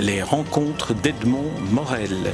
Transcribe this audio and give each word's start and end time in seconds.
les 0.00 0.22
rencontres 0.22 0.94
d'Edmond 0.94 1.50
Morel. 1.72 2.32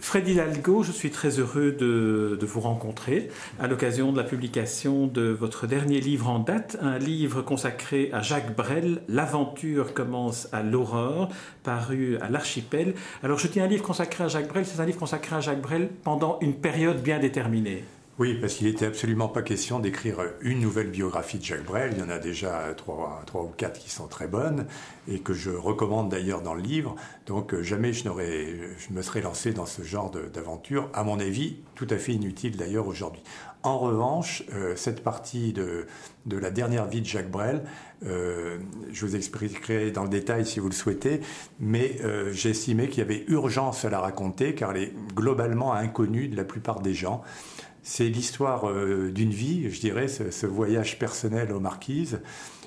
Fred 0.00 0.26
Hidalgo, 0.26 0.82
je 0.82 0.90
suis 0.90 1.10
très 1.10 1.38
heureux 1.38 1.72
de, 1.72 2.38
vous 2.40 2.60
rencontrer 2.60 3.28
à 3.60 3.66
l'occasion 3.66 4.10
de 4.10 4.16
la 4.16 4.24
publication 4.24 5.06
de 5.06 5.28
votre 5.28 5.66
dernier 5.66 6.00
livre 6.00 6.30
en 6.30 6.38
date, 6.38 6.78
un 6.80 6.98
livre 6.98 7.42
consacré 7.42 8.08
à 8.14 8.22
Jacques 8.22 8.56
Brel, 8.56 9.02
L'aventure 9.06 9.92
commence 9.92 10.48
à 10.52 10.62
l'aurore, 10.62 11.28
paru 11.62 12.16
à 12.22 12.30
l'Archipel. 12.30 12.94
Alors 13.22 13.38
je 13.38 13.48
tiens 13.48 13.64
un 13.64 13.68
livre 13.68 13.84
consacré 13.84 14.24
à 14.24 14.28
Jacques 14.28 14.48
Brel, 14.48 14.64
c'est 14.64 14.80
un 14.80 14.86
livre 14.86 14.98
consacré 14.98 15.36
à 15.36 15.40
Jacques 15.40 15.60
Brel 15.60 15.90
pendant 16.04 16.38
une 16.40 16.54
période 16.54 17.02
bien 17.02 17.18
déterminée. 17.18 17.84
Oui, 18.18 18.34
parce 18.34 18.54
qu'il 18.54 18.66
n'était 18.66 18.86
absolument 18.86 19.28
pas 19.28 19.42
question 19.42 19.78
d'écrire 19.78 20.16
une 20.40 20.58
nouvelle 20.58 20.90
biographie 20.90 21.38
de 21.38 21.44
Jacques 21.44 21.64
Brel. 21.64 21.92
Il 21.92 22.00
y 22.00 22.02
en 22.02 22.10
a 22.10 22.18
déjà 22.18 22.74
trois, 22.76 23.22
trois 23.26 23.42
ou 23.42 23.52
quatre 23.56 23.78
qui 23.78 23.90
sont 23.90 24.08
très 24.08 24.26
bonnes 24.26 24.66
et 25.06 25.20
que 25.20 25.32
je 25.32 25.50
recommande 25.50 26.08
d'ailleurs 26.08 26.42
dans 26.42 26.54
le 26.54 26.60
livre. 26.60 26.96
Donc 27.26 27.54
euh, 27.54 27.62
jamais 27.62 27.92
je, 27.92 28.06
n'aurais, 28.06 28.56
je 28.76 28.92
me 28.92 29.02
serais 29.02 29.20
lancé 29.20 29.52
dans 29.52 29.66
ce 29.66 29.82
genre 29.82 30.10
d'aventure, 30.10 30.90
à 30.94 31.04
mon 31.04 31.20
avis, 31.20 31.58
tout 31.76 31.86
à 31.90 31.96
fait 31.96 32.12
inutile 32.12 32.56
d'ailleurs 32.56 32.88
aujourd'hui. 32.88 33.22
En 33.62 33.78
revanche, 33.78 34.42
euh, 34.52 34.74
cette 34.74 35.04
partie 35.04 35.52
de, 35.52 35.86
de, 36.26 36.36
la 36.36 36.50
dernière 36.50 36.86
vie 36.86 37.02
de 37.02 37.06
Jacques 37.06 37.30
Brel, 37.30 37.62
euh, 38.04 38.58
je 38.90 39.06
vous 39.06 39.14
expliquerai 39.14 39.92
dans 39.92 40.02
le 40.02 40.08
détail 40.08 40.44
si 40.44 40.58
vous 40.58 40.68
le 40.68 40.74
souhaitez, 40.74 41.20
mais 41.60 42.00
j'ai 42.32 42.50
estimé 42.50 42.88
qu'il 42.88 42.98
y 42.98 43.02
avait 43.02 43.24
urgence 43.28 43.84
à 43.84 43.90
la 43.90 44.00
raconter 44.00 44.56
car 44.56 44.72
elle 44.72 44.82
est 44.82 44.94
globalement 45.14 45.72
inconnue 45.72 46.26
de 46.26 46.36
la 46.36 46.44
plupart 46.44 46.80
des 46.80 46.94
gens. 46.94 47.22
C'est 47.90 48.10
l'histoire 48.10 48.68
euh, 48.68 49.10
d'une 49.10 49.30
vie, 49.30 49.70
je 49.70 49.80
dirais, 49.80 50.08
ce, 50.08 50.44
voyage 50.44 50.98
personnel 50.98 51.54
aux 51.54 51.58
marquises, 51.58 52.20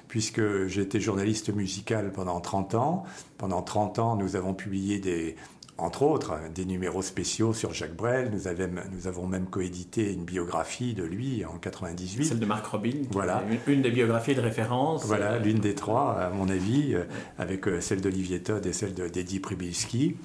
puisque 0.08 0.42
j'ai 0.66 0.82
été 0.82 1.00
journaliste 1.00 1.54
musical 1.54 2.12
pendant 2.12 2.42
30 2.42 2.74
ans. 2.74 3.04
Pendant 3.38 3.62
30 3.62 4.00
ans, 4.00 4.16
nous 4.16 4.36
avons 4.36 4.56
publié 4.56 4.98
des, 4.98 5.36
entre 5.78 6.02
autres, 6.02 6.34
des 6.56 6.66
numéros 6.66 7.04
spéciaux 7.04 7.54
sur 7.54 7.72
Jacques 7.72 7.96
Brel. 7.96 8.32
Nous, 8.32 9.08
avons 9.08 9.28
même 9.28 9.46
coédité 9.46 10.12
une 10.12 10.26
biographie 10.26 10.96
de 10.96 11.04
lui 11.04 11.46
en 11.46 11.60
98. 11.60 12.26
Celle 12.26 12.40
de 12.40 12.46
Marc 12.48 12.66
Robin. 12.66 13.04
Voilà. 13.12 13.44
Une, 13.68 13.84
des 13.84 13.92
biographies 13.92 14.34
de 14.34 14.42
référence. 14.42 15.06
Voilà, 15.06 15.38
l'une 15.38 15.60
des 15.60 15.76
trois, 15.76 16.14
à 16.20 16.32
mon 16.32 16.50
avis, 16.50 16.96
euh, 16.96 17.04
avec 17.38 17.68
euh, 17.68 17.80
celle 17.80 18.02
d'Olivier 18.02 18.42
Todd 18.42 18.66
et 18.66 18.74
celle 18.74 18.96
d'Eddie 18.96 19.40
Pribilski. 19.40 20.16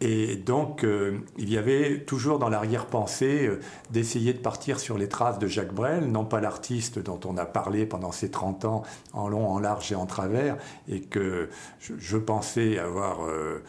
Et 0.00 0.36
donc, 0.36 0.84
euh, 0.84 1.18
il 1.38 1.50
y 1.50 1.58
avait 1.58 2.04
toujours 2.04 2.38
dans 2.38 2.48
l'arrière-pensée 2.48 3.46
euh, 3.46 3.60
d'essayer 3.90 4.32
de 4.32 4.38
partir 4.38 4.78
sur 4.78 4.96
les 4.96 5.08
traces 5.08 5.40
de 5.40 5.48
Jacques 5.48 5.74
Brel, 5.74 6.04
non 6.10 6.24
pas 6.24 6.40
l'artiste 6.40 7.00
dont 7.00 7.18
on 7.24 7.36
a 7.36 7.46
parlé 7.46 7.84
pendant 7.84 8.12
ces 8.12 8.30
30 8.30 8.64
ans 8.64 8.82
en 9.12 9.28
long, 9.28 9.48
en 9.48 9.58
large 9.58 9.90
et 9.90 9.96
en 9.96 10.06
travers, 10.06 10.56
et 10.88 11.00
que 11.00 11.48
je, 11.80 12.16
pensais 12.16 12.78
avoir, 12.78 13.24
euh, 13.26 13.64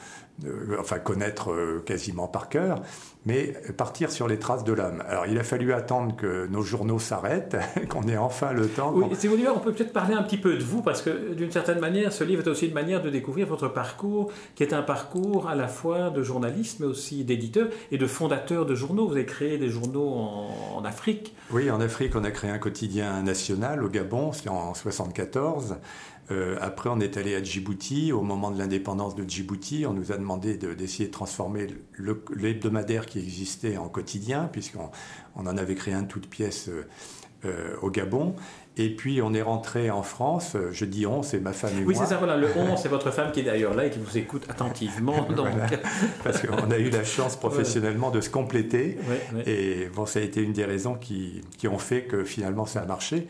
enfin 0.79 0.99
connaître 0.99 1.81
quasiment 1.85 2.27
par 2.27 2.49
cœur, 2.49 2.81
mais 3.25 3.53
partir 3.77 4.11
sur 4.11 4.27
les 4.27 4.39
traces 4.39 4.63
de 4.63 4.73
l'homme. 4.73 5.03
Alors 5.07 5.25
il 5.27 5.37
a 5.37 5.43
fallu 5.43 5.73
attendre 5.73 6.15
que 6.15 6.47
nos 6.47 6.61
journaux 6.61 6.99
s'arrêtent, 6.99 7.57
qu'on 7.89 8.07
ait 8.07 8.17
enfin 8.17 8.53
le 8.53 8.67
temps. 8.67 8.93
Oui, 8.93 9.05
si 9.13 9.27
vous 9.27 9.35
voulez, 9.35 9.49
on 9.49 9.59
peut 9.59 9.73
peut-être 9.73 9.93
parler 9.93 10.15
un 10.15 10.23
petit 10.23 10.37
peu 10.37 10.55
de 10.55 10.63
vous, 10.63 10.81
parce 10.81 11.01
que 11.01 11.33
d'une 11.33 11.51
certaine 11.51 11.79
manière, 11.79 12.13
ce 12.13 12.23
livre 12.23 12.43
est 12.43 12.49
aussi 12.49 12.67
une 12.67 12.73
manière 12.73 13.01
de 13.01 13.09
découvrir 13.09 13.47
votre 13.47 13.67
parcours, 13.67 14.31
qui 14.55 14.63
est 14.63 14.73
un 14.73 14.81
parcours 14.81 15.49
à 15.49 15.55
la 15.55 15.67
fois 15.67 16.09
de 16.09 16.23
journaliste, 16.23 16.79
mais 16.79 16.87
aussi 16.87 17.23
d'éditeur 17.23 17.67
et 17.91 17.97
de 17.97 18.07
fondateur 18.07 18.65
de 18.65 18.75
journaux. 18.75 19.07
Vous 19.07 19.13
avez 19.13 19.25
créé 19.25 19.57
des 19.57 19.69
journaux 19.69 20.09
en, 20.09 20.83
Afrique. 20.85 21.35
Oui, 21.51 21.69
en 21.69 21.81
Afrique, 21.81 22.15
on 22.15 22.23
a 22.23 22.31
créé 22.31 22.49
un 22.49 22.57
quotidien 22.57 23.21
national 23.21 23.83
au 23.83 23.89
Gabon, 23.89 24.31
c'est 24.31 24.47
en 24.47 24.71
1974. 24.71 25.75
Euh, 26.31 26.57
après, 26.61 26.89
on 26.89 26.99
est 26.99 27.17
allé 27.17 27.35
à 27.35 27.43
Djibouti. 27.43 28.11
Au 28.11 28.21
moment 28.21 28.51
de 28.51 28.59
l'indépendance 28.59 29.15
de 29.15 29.27
Djibouti, 29.27 29.85
on 29.87 29.93
nous 29.93 30.11
a 30.11 30.17
demandé 30.17 30.57
d'essayer 30.57 31.07
de, 31.07 31.11
transformer 31.11 31.67
l'hebdomadaire 32.35 33.05
qui 33.05 33.19
existait 33.19 33.77
en 33.77 33.89
quotidien, 33.89 34.49
puisqu'on 34.51 34.89
on 35.35 35.47
en 35.47 35.57
avait 35.57 35.75
créé 35.75 35.93
un 35.93 36.03
toute 36.03 36.27
pièce 36.27 36.69
euh, 36.69 36.87
euh, 37.45 37.75
au 37.81 37.89
Gabon. 37.89 38.35
Et 38.79 38.89
puis 38.89 39.21
on 39.21 39.33
est 39.33 39.41
rentré 39.41 39.91
en 39.91 40.03
France, 40.03 40.55
je 40.71 40.85
dis 40.85 41.05
on, 41.05 41.21
c'est 41.21 41.39
ma 41.39 41.51
femme 41.51 41.71
et 41.71 41.81
moi. 41.81 41.83
Oui, 41.87 41.95
c'est 41.95 42.05
ça, 42.05 42.17
voilà, 42.17 42.37
le 42.37 42.47
on, 42.55 42.77
c'est 42.77 42.87
votre 42.87 43.11
femme 43.11 43.31
qui 43.31 43.41
est 43.41 43.43
d'ailleurs 43.43 43.73
là 43.73 43.85
et 43.85 43.89
qui 43.89 43.99
vous 43.99 44.17
écoute 44.17 44.45
attentivement. 44.49 45.27
Donc. 45.35 45.49
parce 46.23 46.41
qu'on 46.41 46.71
a 46.71 46.77
eu 46.77 46.89
la 46.89 47.03
chance 47.03 47.35
professionnellement 47.35 48.09
de 48.09 48.21
se 48.21 48.29
compléter. 48.29 48.97
Et 49.45 49.89
bon, 49.93 50.05
ça 50.05 50.19
a 50.19 50.21
été 50.21 50.41
une 50.41 50.53
des 50.53 50.65
raisons 50.65 50.95
qui, 50.95 51.41
qui 51.57 51.67
ont 51.67 51.77
fait 51.77 52.03
que 52.03 52.23
finalement 52.23 52.65
ça 52.65 52.81
a 52.81 52.85
marché. 52.85 53.27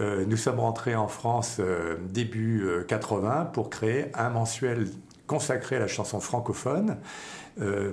Euh, 0.00 0.24
nous 0.26 0.36
sommes 0.36 0.60
rentrés 0.60 0.94
en 0.94 1.08
France 1.08 1.56
euh, 1.60 1.96
début 2.08 2.66
80 2.88 3.30
euh, 3.30 3.44
pour 3.44 3.70
créer 3.70 4.06
un 4.14 4.30
mensuel 4.30 4.88
consacré 5.26 5.76
à 5.76 5.78
la 5.78 5.88
chanson 5.88 6.20
francophone. 6.20 6.96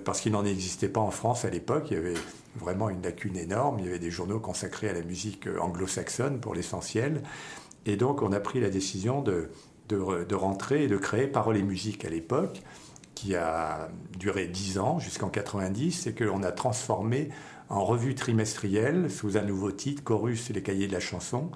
parce 0.06 0.22
qu'il 0.22 0.32
n'en 0.32 0.46
existait 0.46 0.88
pas 0.88 1.02
en 1.02 1.12
France 1.12 1.46
à 1.46 1.50
l'époque. 1.50 1.88
Il 1.92 1.98
y 1.98 2.00
avait 2.00 2.14
vraiment 2.58 2.90
une 2.90 3.02
lacune 3.02 3.38
énorme. 3.38 3.80
Il 3.80 3.86
y 3.86 3.88
avait 3.88 4.00
des 4.00 4.12
journaux 4.12 4.40
consacrés 4.40 4.90
à 4.90 4.94
la 4.94 5.02
musique 5.02 5.48
anglo-saxonne 5.60 6.40
pour 6.40 6.54
l'essentiel. 6.54 7.24
Et 7.86 7.96
donc, 7.96 8.22
on 8.22 8.32
a 8.34 8.40
pris 8.40 8.60
la 8.60 8.70
décision 8.70 9.22
de, 9.22 9.50
de, 9.90 10.36
rentrer 10.36 10.84
et 10.84 10.88
de 10.88 10.98
créer 10.98 11.28
Parole 11.28 11.58
et 11.58 11.64
musique 11.64 12.06
à 12.06 12.10
l'époque, 12.10 12.62
qui 13.16 13.36
a 13.36 13.90
duré 14.18 14.48
10 14.48 14.80
ans 14.80 15.00
jusqu'en 15.00 15.30
90, 15.30 16.08
et 16.08 16.14
qu'on 16.14 16.44
a 16.44 16.52
transformé 16.52 17.30
en 17.70 17.84
revue 17.84 18.16
trimestrielle 18.16 19.10
sous 19.12 19.38
un 19.38 19.42
nouveau 19.42 19.72
titre, 19.72 20.04
Chorus 20.04 20.50
et 20.50 20.54
les 20.54 20.64
cahiers 20.64 20.88
de 20.88 20.94
la 20.94 21.00
chanson, 21.00 21.52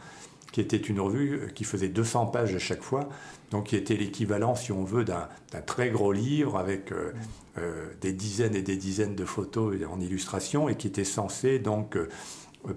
qui 0.51 0.61
était 0.61 0.77
une 0.77 0.99
revue 0.99 1.51
qui 1.55 1.63
faisait 1.63 1.87
200 1.87 2.27
pages 2.27 2.55
à 2.55 2.59
chaque 2.59 2.83
fois, 2.83 3.09
donc 3.51 3.67
qui 3.67 3.75
était 3.75 3.95
l'équivalent, 3.95 4.55
si 4.55 4.71
on 4.71 4.83
veut, 4.83 5.03
d'un 5.03 5.27
très 5.65 5.89
gros 5.89 6.11
livre 6.13 6.57
avec 6.57 6.91
euh, 6.91 7.11
euh, 7.57 7.87
des 7.99 8.13
dizaines 8.13 8.55
et 8.55 8.61
des 8.61 8.77
dizaines 8.77 9.15
de 9.15 9.25
photos 9.25 9.75
en 9.89 9.99
illustration 9.99 10.69
et 10.69 10.75
qui 10.75 10.87
était 10.87 11.03
censé 11.03 11.59
donc 11.59 11.97
euh, 11.97 12.07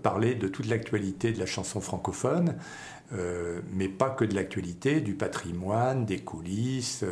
parler 0.03 0.35
de 0.35 0.49
toute 0.49 0.67
l'actualité 0.67 1.33
de 1.33 1.39
la 1.39 1.47
chanson 1.47 1.81
francophone, 1.81 2.57
mais 3.73 3.89
pas 3.89 4.11
que 4.11 4.25
de 4.25 4.35
l'actualité, 4.35 5.01
du 5.01 5.15
patrimoine, 5.15 6.05
des 6.05 6.19
coulisses, 6.19 7.05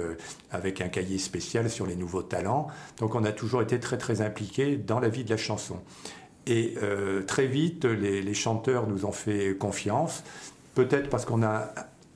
avec 0.50 0.80
un 0.80 0.88
cahier 0.88 1.18
spécial 1.18 1.70
sur 1.70 1.86
les 1.86 1.94
nouveaux 1.94 2.22
talents. 2.22 2.68
Donc 2.98 3.14
on 3.14 3.22
a 3.24 3.30
toujours 3.30 3.62
été 3.62 3.78
très 3.78 3.98
très 3.98 4.20
impliqués 4.20 4.78
dans 4.78 4.98
la 4.98 5.08
vie 5.08 5.22
de 5.22 5.30
la 5.30 5.36
chanson. 5.36 5.78
Et 6.46 6.74
très 7.28 7.46
vite, 7.46 7.84
les, 7.84 8.34
chanteurs 8.34 8.88
nous 8.88 9.04
ont 9.04 9.12
fait 9.12 9.54
confiance 9.56 10.24
peut-être 10.74 11.10
parce 11.10 11.24
qu'on 11.24 11.42
a 11.42 11.68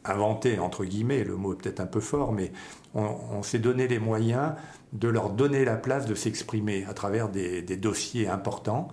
inventé, 0.05 0.59
entre 0.59 0.85
guillemets, 0.85 1.25
le 1.25 1.37
mot 1.37 1.53
est 1.53 1.57
peut-être 1.57 1.81
un 1.81 1.87
peu 1.87 2.01
fort, 2.01 2.33
mais 2.33 2.53
on, 2.95 3.43
s'est 3.43 3.59
donné 3.59 3.89
les 3.89 3.99
moyens 3.99 4.53
de 4.93 5.09
leur 5.09 5.31
donner 5.31 5.65
la 5.65 5.77
place 5.77 6.07
de 6.07 6.15
s'exprimer 6.15 6.87
à 6.89 6.95
travers 6.95 7.29
des, 7.29 7.63
dossiers 7.77 8.29
importants. 8.29 8.89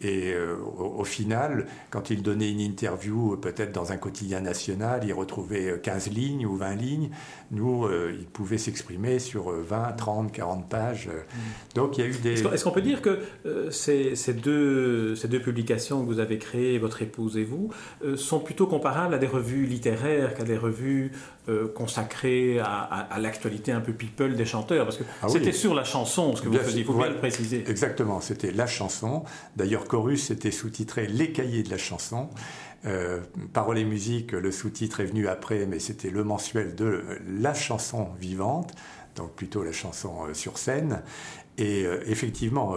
Et 0.00 0.32
euh, 0.32 0.56
au, 0.76 1.04
final, 1.04 1.66
quand 1.90 2.10
il 2.10 2.22
donnait 2.22 2.50
une 2.50 2.60
interview, 2.60 3.36
peut-être 3.36 3.72
dans 3.72 3.92
un 3.92 3.96
quotidien 3.96 4.40
national, 4.40 5.02
il 5.04 5.12
retrouvait 5.12 5.80
15 5.82 6.10
lignes 6.10 6.46
ou 6.46 6.56
20 6.56 6.74
lignes. 6.74 7.10
Nous, 7.52 7.84
euh, 7.84 8.14
il 8.18 8.26
pouvait 8.26 8.58
s'exprimer 8.58 9.18
sur 9.18 9.50
20, 9.50 9.92
30, 9.92 10.32
40 10.32 10.68
pages. 10.68 11.08
Mm. 11.08 11.40
Donc 11.74 11.96
il 11.96 12.04
y 12.04 12.06
a 12.06 12.10
eu 12.10 12.14
des... 12.14 12.46
Est-ce 12.46 12.64
qu'on 12.64 12.72
peut 12.72 12.82
dire 12.82 13.02
que 13.02 13.20
euh, 13.46 13.70
ces, 13.70 14.14
deux, 14.34 15.14
ces 15.14 15.28
deux 15.28 15.40
publications 15.40 16.00
que 16.02 16.06
vous 16.06 16.18
avez 16.18 16.38
créées, 16.38 16.78
votre 16.78 17.00
épouse 17.02 17.36
et 17.36 17.44
vous, 17.44 17.70
sont 18.16 18.40
plutôt 18.40 18.66
comparables 18.66 19.14
à 19.14 19.18
des 19.18 19.26
revues 19.26 19.66
littéraires 19.66 20.34
qu'à 20.34 20.44
des 20.44 20.56
revues 20.56 21.12
consacrées 21.74 22.58
à, 22.58 23.18
l'actualité 23.20 23.70
un 23.70 23.80
peu 23.80 23.92
people 23.92 24.34
des 24.34 24.44
chanteurs? 24.44 24.84
Parce 24.84 24.96
que 24.96 25.04
ah 25.22 25.28
c'était 25.28 25.52
sur 25.52 25.74
la 25.74 25.84
chanson, 25.84 26.34
ce 26.36 26.42
que 26.42 26.48
vous 26.48 26.58
faisiez, 26.58 26.80
il 26.80 26.86
faut 26.86 26.94
bien 26.94 27.10
le 27.10 27.16
préciser. 27.16 27.64
Exactement, 27.68 28.20
c'était 28.20 28.50
la 28.50 28.66
chanson. 28.66 29.24
D'ailleurs, 29.56 29.83
Chorus 29.88 30.30
était 30.30 30.50
sous-titré 30.50 31.06
Les 31.06 31.32
cahiers 31.32 31.62
de 31.62 31.70
la 31.70 31.78
chanson. 31.78 32.28
Euh, 32.86 33.20
Paroles 33.52 33.78
et 33.78 33.84
musique, 33.84 34.32
le 34.32 34.50
sous-titre 34.50 35.00
est 35.00 35.06
venu 35.06 35.28
après, 35.28 35.66
mais 35.66 35.78
c'était 35.78 36.10
le 36.10 36.24
mensuel 36.24 36.74
de 36.74 37.02
la 37.26 37.54
chanson 37.54 38.08
vivante, 38.20 38.74
donc 39.16 39.32
plutôt 39.32 39.62
la 39.62 39.72
chanson 39.72 40.26
euh, 40.26 40.34
sur 40.34 40.58
scène. 40.58 41.02
Et 41.56 41.86
euh, 41.86 42.02
effectivement, 42.06 42.74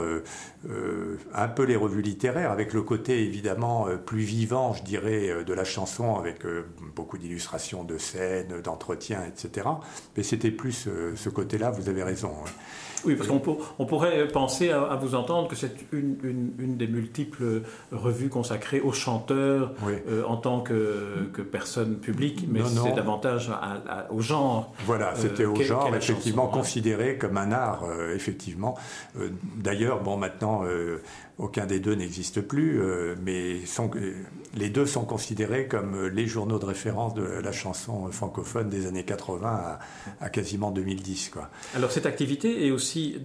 un 1.33 1.48
peu 1.48 1.63
les 1.63 1.75
revues 1.75 2.04
littéraires, 2.04 2.51
avec 2.51 2.74
le 2.74 2.83
côté 2.83 3.24
évidemment 3.24 3.88
plus 4.06 4.21
vivant, 4.21 4.74
je 4.74 4.83
dirais, 4.83 5.44
de 5.44 5.53
la 5.53 5.63
chanson, 5.63 6.15
avec 6.15 6.44
beaucoup 6.95 7.18
d'illustrations 7.18 7.83
de 7.83 7.98
scènes, 7.98 8.62
d'entretiens, 8.62 9.24
etc. 9.25 9.68
Mais 10.15 10.21
c'était 10.21 10.51
plus 10.51 10.88
ce 11.15 11.30
côté-là, 11.30 11.71
vous 11.71 11.89
avez 11.89 12.03
raison. 12.03 12.33
Oui, 13.07 13.15
parce 13.15 13.30
qu'on 13.30 13.57
on 13.80 13.86
pourrait 13.86 14.27
penser 14.27 14.69
à, 14.69 14.95
vous 14.95 15.15
entendre 15.15 15.48
que 15.48 15.56
c'est 15.56 15.74
une, 15.94 16.18
une, 16.59 16.75
des 16.77 16.88
multiples 16.88 17.62
revues 17.92 18.30
consacrées 18.30 18.81
aux 18.81 18.92
chanteurs 18.92 19.74
euh, 19.88 20.24
en 20.25 20.36
tant 20.36 20.59
que, 20.59 21.30
que, 21.33 21.42
personne 21.42 21.98
publique, 21.98 22.45
mais 22.50 22.62
c'est 22.65 22.94
davantage 22.94 23.50
au 24.09 24.21
genre. 24.21 24.74
Voilà, 24.86 25.09
euh, 25.09 25.15
c'était 25.15 25.45
au 25.45 25.56
genre, 25.56 25.95
effectivement, 25.95 26.48
considéré 26.48 27.18
comme 27.18 27.38
un 27.38 27.51
art, 27.51 27.83
euh, 27.86 28.13
effectivement. 28.13 28.75
D'ailleurs, 29.56 30.01
bon, 30.01 30.18
maintenant, 30.18 30.63
aucun 31.38 31.66
des 31.66 31.80
deux 31.80 31.94
n'existe 31.94 32.42
plus, 32.42 32.81
mais 33.24 33.62
les 34.56 34.69
deux 34.69 34.86
sont 34.86 35.06
considérés 35.06 35.68
comme 35.68 36.07
les 36.07 36.25
journaux 36.25 36.60
de 36.60 36.66
référence 36.66 37.13
de 37.13 37.24
la 37.24 37.51
chanson 37.51 38.12
francophone 38.12 38.69
des 38.69 38.88
années 38.88 39.06
80 39.06 39.48
à, 39.48 39.80
à 40.19 40.30
quasiment 40.30 40.72
2010. 40.72 41.30
Quoi. 41.30 41.50
Alors 41.75 41.92
cette 41.92 42.06
activité 42.06 42.66
est 42.66 42.72
aussi 42.72 43.19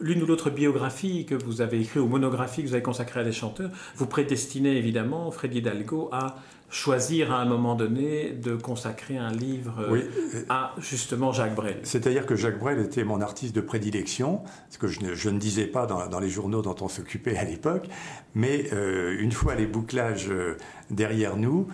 l'une 0.00 0.22
ou 0.22 0.26
l'autre 0.26 0.50
biographie 0.50 1.24
que 1.26 1.34
vous 1.34 1.60
avez 1.60 1.80
écrite 1.80 2.02
ou 2.02 2.06
monographie 2.06 2.62
que 2.62 2.68
vous 2.68 2.74
avez 2.74 2.82
consacrée 2.82 3.20
à 3.20 3.24
des 3.24 3.32
chanteurs, 3.32 3.70
vous 3.96 4.06
prédestinez 4.06 4.76
évidemment 4.76 5.30
Freddy 5.30 5.58
Hidalgo 5.58 6.08
à 6.12 6.36
choisir 6.70 7.32
à 7.32 7.40
un 7.40 7.46
moment 7.46 7.74
donné 7.74 8.30
de 8.30 8.54
consacrer 8.54 9.16
un 9.16 9.32
livre 9.32 9.80
euh, 9.80 10.02
à 10.50 10.74
justement 10.78 11.32
Jacques 11.32 11.54
Brel. 11.54 11.78
C'est-à-dire 11.82 12.26
que 12.26 12.36
Jacques 12.36 12.58
Brel 12.58 12.78
était 12.80 13.04
mon 13.04 13.22
artiste 13.22 13.56
de 13.56 13.62
prédilection, 13.62 14.42
ce 14.68 14.76
que 14.76 14.86
je 14.86 15.30
ne, 15.30 15.38
disais 15.38 15.66
pas 15.66 15.86
dans, 15.86 16.20
les 16.20 16.28
journaux 16.28 16.60
dont 16.60 16.76
on 16.82 16.88
s'occupait 16.88 17.38
à 17.38 17.44
l'époque, 17.44 17.88
mais 18.34 18.66
euh, 18.74 19.16
une 19.18 19.32
fois 19.32 19.54
les 19.54 19.66
bouclages 19.66 20.28
euh, 20.28 20.58
derrière 20.90 21.36
nous, 21.36 21.68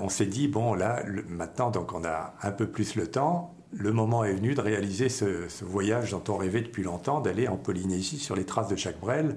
on 0.00 0.08
s'est 0.08 0.26
dit, 0.26 0.48
bon 0.48 0.74
là, 0.74 1.02
maintenant, 1.28 1.70
donc 1.70 1.92
on 1.92 2.04
a 2.04 2.34
un 2.42 2.50
peu 2.50 2.66
plus 2.66 2.96
le 2.96 3.06
temps, 3.06 3.54
le 3.72 3.92
moment 3.92 4.24
est 4.24 4.32
venu 4.32 4.54
de 4.54 4.60
réaliser 4.60 5.08
ce, 5.08 5.46
voyage 5.64 6.12
dont 6.12 6.22
on 6.28 6.36
rêvait 6.36 6.62
depuis 6.62 6.82
longtemps, 6.82 7.20
d'aller 7.20 7.48
en 7.48 7.56
Polynésie 7.56 8.18
sur 8.18 8.34
les 8.34 8.44
traces 8.44 8.68
de 8.68 8.76
Jacques 8.76 9.00
Brel. 9.00 9.36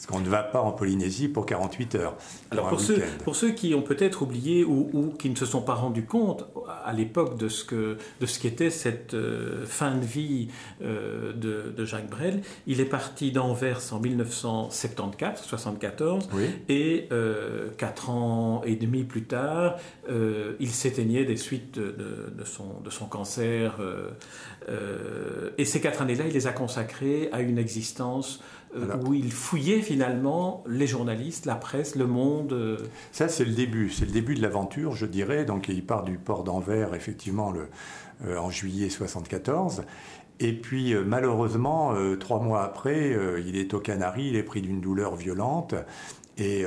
Parce 0.00 0.06
qu'on 0.06 0.24
ne 0.24 0.30
va 0.30 0.42
pas 0.42 0.62
en 0.62 0.72
Polynésie 0.72 1.28
pour 1.28 1.44
48 1.44 1.94
heures. 1.96 2.16
Alors 2.50 2.70
pour 2.70 2.80
ceux, 2.80 3.02
pour 3.22 3.36
ceux, 3.36 3.50
qui 3.50 3.74
ont 3.74 3.82
peut-être 3.82 4.22
oublié 4.22 4.64
ou, 4.64 5.12
qui 5.18 5.28
ne 5.28 5.36
se 5.36 5.44
sont 5.44 5.60
pas 5.60 5.74
rendus 5.74 6.06
compte 6.06 6.46
à 6.86 6.94
l'époque 6.94 7.36
de 7.36 7.50
ce 7.50 7.64
que 7.64 7.98
de 8.18 8.24
ce 8.24 8.38
qu'était 8.38 8.70
cette 8.70 9.12
euh, 9.12 9.66
fin 9.66 9.94
de 9.94 10.04
vie 10.06 10.48
euh, 10.82 11.34
de, 11.34 11.84
Jacques 11.84 12.08
Brel, 12.08 12.40
il 12.66 12.80
est 12.80 12.86
parti 12.86 13.30
d'Anvers 13.30 13.92
en 13.92 14.00
1974, 14.00 15.42
74, 15.42 16.30
et 16.70 17.06
euh, 17.12 17.68
quatre 17.76 18.08
ans 18.08 18.62
et 18.64 18.76
demi 18.76 19.04
plus 19.04 19.24
tard, 19.24 19.76
il 20.08 20.70
s'éteignait 20.70 21.26
des 21.26 21.36
suites 21.36 21.78
de, 21.78 22.32
de, 22.34 22.44
son, 22.44 22.80
de 22.82 22.88
son 22.88 23.04
cancer. 23.04 23.78
et 25.58 25.64
ces 25.66 25.80
quatre 25.80 26.00
années-là, 26.00 26.24
il 26.26 26.32
les 26.32 26.46
a 26.46 26.52
consacrées 26.52 27.28
à 27.32 27.40
une 27.40 27.58
existence 27.58 28.40
euh, 28.76 28.96
où 29.04 29.14
il 29.14 29.32
fouillait 29.32 29.82
finalement 29.82 30.62
les 30.68 30.86
journalistes, 30.86 31.44
la 31.44 31.56
presse, 31.56 31.96
le 31.96 32.06
monde. 32.06 32.52
Euh. 32.52 32.78
Ça, 33.10 33.28
c'est 33.28 33.44
le 33.44 33.52
début. 33.52 33.90
C'est 33.90 34.04
le 34.04 34.12
début 34.12 34.36
de 34.36 34.42
l'aventure, 34.42 34.94
je 34.94 35.06
dirais. 35.06 35.44
Donc, 35.44 35.68
il 35.68 35.84
part 35.84 36.04
du 36.04 36.18
port 36.18 36.44
d'Anvers, 36.44 36.94
effectivement, 36.94 37.50
le, 37.50 37.68
euh, 38.24 38.38
en 38.38 38.48
juillet 38.48 38.88
74. 38.88 39.82
Et 40.38 40.52
puis, 40.52 40.94
malheureusement, 40.94 41.94
trois 42.18 42.40
mois 42.40 42.62
après, 42.62 43.14
il 43.46 43.56
est 43.56 43.74
aux 43.74 43.78
Canaries, 43.78 44.28
il 44.28 44.36
est 44.36 44.42
pris 44.42 44.62
d'une 44.62 44.80
douleur 44.80 45.14
violente. 45.14 45.74
Et 46.38 46.64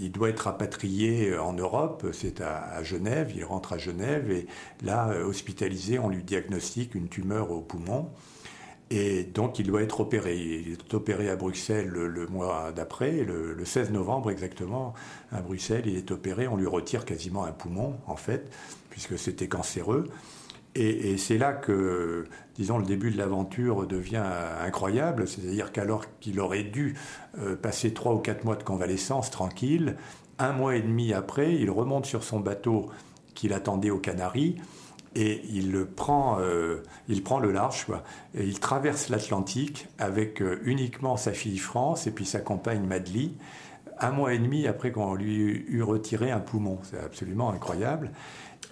il 0.00 0.10
doit 0.10 0.30
être 0.30 0.40
rapatrié 0.44 1.36
en 1.36 1.52
Europe, 1.52 2.06
c'est 2.14 2.40
à, 2.40 2.62
à, 2.62 2.82
Genève, 2.82 3.30
il 3.36 3.44
rentre 3.44 3.74
à 3.74 3.76
Genève 3.76 4.30
et 4.30 4.46
là, 4.82 5.10
hospitalisé, 5.22 5.98
on 5.98 6.08
lui 6.08 6.22
diagnostique 6.22 6.94
une 6.94 7.08
tumeur 7.08 7.50
au 7.50 7.60
poumon. 7.60 8.08
Et 8.90 9.22
donc 9.22 9.58
il 9.60 9.66
doit 9.66 9.82
être 9.82 10.00
opéré. 10.00 10.36
Il 10.36 10.72
est 10.72 10.94
opéré 10.94 11.30
à 11.30 11.36
Bruxelles 11.36 11.88
le, 11.88 12.26
mois 12.26 12.72
d'après, 12.72 13.24
le, 13.24 13.64
16 13.64 13.92
novembre 13.92 14.30
exactement, 14.30 14.94
à 15.30 15.40
Bruxelles, 15.40 15.84
il 15.86 15.96
est 15.96 16.10
opéré, 16.10 16.48
on 16.48 16.56
lui 16.56 16.66
retire 16.66 17.04
quasiment 17.04 17.44
un 17.44 17.52
poumon 17.52 17.96
en 18.06 18.16
fait, 18.16 18.50
puisque 18.90 19.16
c'était 19.16 19.48
cancéreux. 19.48 20.08
Et, 20.76 21.16
c'est 21.16 21.36
là 21.36 21.52
que, 21.52 22.26
disons, 22.54 22.78
le 22.78 22.84
début 22.84 23.10
de 23.10 23.18
l'aventure 23.18 23.88
devient 23.88 24.24
incroyable, 24.60 25.26
c'est-à-dire 25.26 25.72
qu'alors 25.72 26.04
qu'il 26.20 26.38
aurait 26.38 26.62
dû 26.62 26.96
euh, 27.38 27.56
passer 27.56 27.92
trois 27.92 28.14
ou 28.14 28.18
quatre 28.18 28.44
mois 28.44 28.54
de 28.54 28.62
convalescence 28.62 29.32
tranquille, 29.32 29.96
un 30.38 30.52
mois 30.52 30.76
et 30.76 30.80
demi 30.80 31.12
après, 31.12 31.56
il 31.56 31.70
remonte 31.70 32.06
sur 32.06 32.22
son 32.22 32.38
bateau 32.38 32.86
qu'il 33.34 33.52
attendait 33.52 33.90
aux 33.90 33.98
Canaries, 33.98 34.56
et 35.14 35.42
il 35.50 35.84
prend, 35.84 36.38
euh, 36.40 36.82
il 37.08 37.22
prend 37.22 37.40
le 37.40 37.50
large, 37.50 37.84
quoi. 37.84 38.04
Et 38.34 38.44
il 38.44 38.60
traverse 38.60 39.08
l'Atlantique 39.08 39.88
avec 39.98 40.40
euh, 40.40 40.60
uniquement 40.64 41.16
sa 41.16 41.32
fille 41.32 41.58
France 41.58 42.06
et 42.06 42.12
puis 42.12 42.24
sa 42.24 42.40
compagne 42.40 42.84
Madeleine, 42.84 43.32
un 44.00 44.10
mois 44.10 44.34
et 44.34 44.38
demi 44.38 44.66
après 44.66 44.92
qu'on 44.92 45.14
lui 45.14 45.64
eut 45.68 45.82
retiré 45.82 46.30
un 46.30 46.40
poumon. 46.40 46.78
C'est 46.82 46.98
absolument 46.98 47.50
incroyable. 47.50 48.10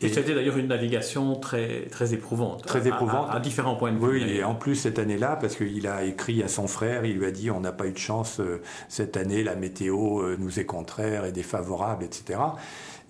Et, 0.00 0.08
c'était 0.10 0.34
d'ailleurs 0.34 0.58
une 0.58 0.68
navigation 0.68 1.34
très, 1.34 1.86
très 1.90 2.14
éprouvante. 2.14 2.64
Très 2.64 2.86
éprouvante. 2.86 3.28
À, 3.30 3.40
différents 3.40 3.74
points 3.74 3.90
de 3.90 3.98
vue. 3.98 4.06
Oui, 4.06 4.30
et 4.30 4.44
en 4.44 4.54
plus 4.54 4.76
cette 4.76 4.98
année-là, 5.00 5.36
parce 5.40 5.56
qu'il 5.56 5.88
a 5.88 6.04
écrit 6.04 6.42
à 6.42 6.48
son 6.48 6.68
frère, 6.68 7.04
il 7.04 7.18
lui 7.18 7.26
a 7.26 7.32
dit 7.32 7.50
on 7.50 7.60
n'a 7.60 7.72
pas 7.72 7.86
eu 7.86 7.92
de 7.92 7.98
chance 7.98 8.38
euh, 8.38 8.62
cette 8.88 9.16
année, 9.16 9.42
la 9.42 9.56
météo 9.56 10.36
nous 10.38 10.60
est 10.60 10.66
contraire 10.66 11.24
et 11.24 11.32
défavorable, 11.32 12.04
etc. 12.04 12.38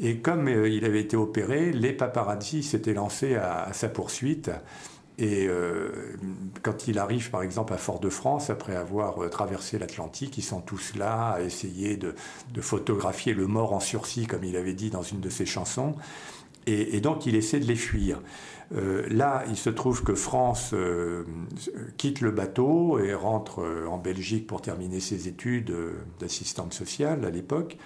Et 0.01 0.19
comme 0.19 0.49
euh, 0.49 0.69
il 0.69 0.85
avait 0.85 1.01
été 1.01 1.17
opéré, 1.17 1.73
les 1.73 1.93
paparazzi 1.93 2.63
s'étaient 2.63 2.95
lancés 2.95 3.35
à, 3.35 3.69
sa 3.73 3.89
poursuite. 3.89 4.51
Et 5.19 5.49
euh, 5.49 5.91
quand 6.63 6.87
il 6.87 6.99
arrive, 6.99 7.31
par 7.31 7.43
exemple, 7.43 7.73
à 7.73 7.77
Fort-de-France, 7.77 8.51
après 8.51 8.77
avoir 8.77 9.23
euh, 9.23 9.29
traversé 9.29 9.79
l'Atlantique, 9.79 10.39
ils 10.39 10.43
sont 10.43 10.61
tous 10.61 10.95
là 10.95 11.31
à 11.31 11.41
essayer 11.41 11.97
de, 11.97 12.15
photographier 12.61 13.35
le 13.35 13.47
mort 13.47 13.73
en 13.73 13.81
sursis, 13.81 14.27
comme 14.27 14.45
il 14.45 14.57
avait 14.57 14.75
dit 14.75 14.91
dans 14.91 15.03
une 15.03 15.21
de 15.21 15.29
ses 15.29 15.47
chansons. 15.47 15.95
Et, 16.67 17.01
donc, 17.01 17.25
il 17.25 17.35
essaie 17.35 17.61
de 17.61 17.65
les 17.65 17.77
fuir. 17.77 18.21
là, 18.71 19.43
il 19.49 19.57
se 19.57 19.71
trouve 19.71 20.05
que 20.05 20.15
France 20.15 20.75
quitte 21.97 22.21
le 22.21 22.31
bateau 22.31 22.99
et 22.99 23.15
rentre 23.15 23.65
en 23.89 23.97
Belgique 23.97 24.47
pour 24.47 24.61
terminer 24.61 25.01
ses 25.01 25.29
études 25.29 25.75
d'assistante 26.21 26.75
sociale 26.75 27.25
à 27.25 27.31
l'époque. 27.31 27.79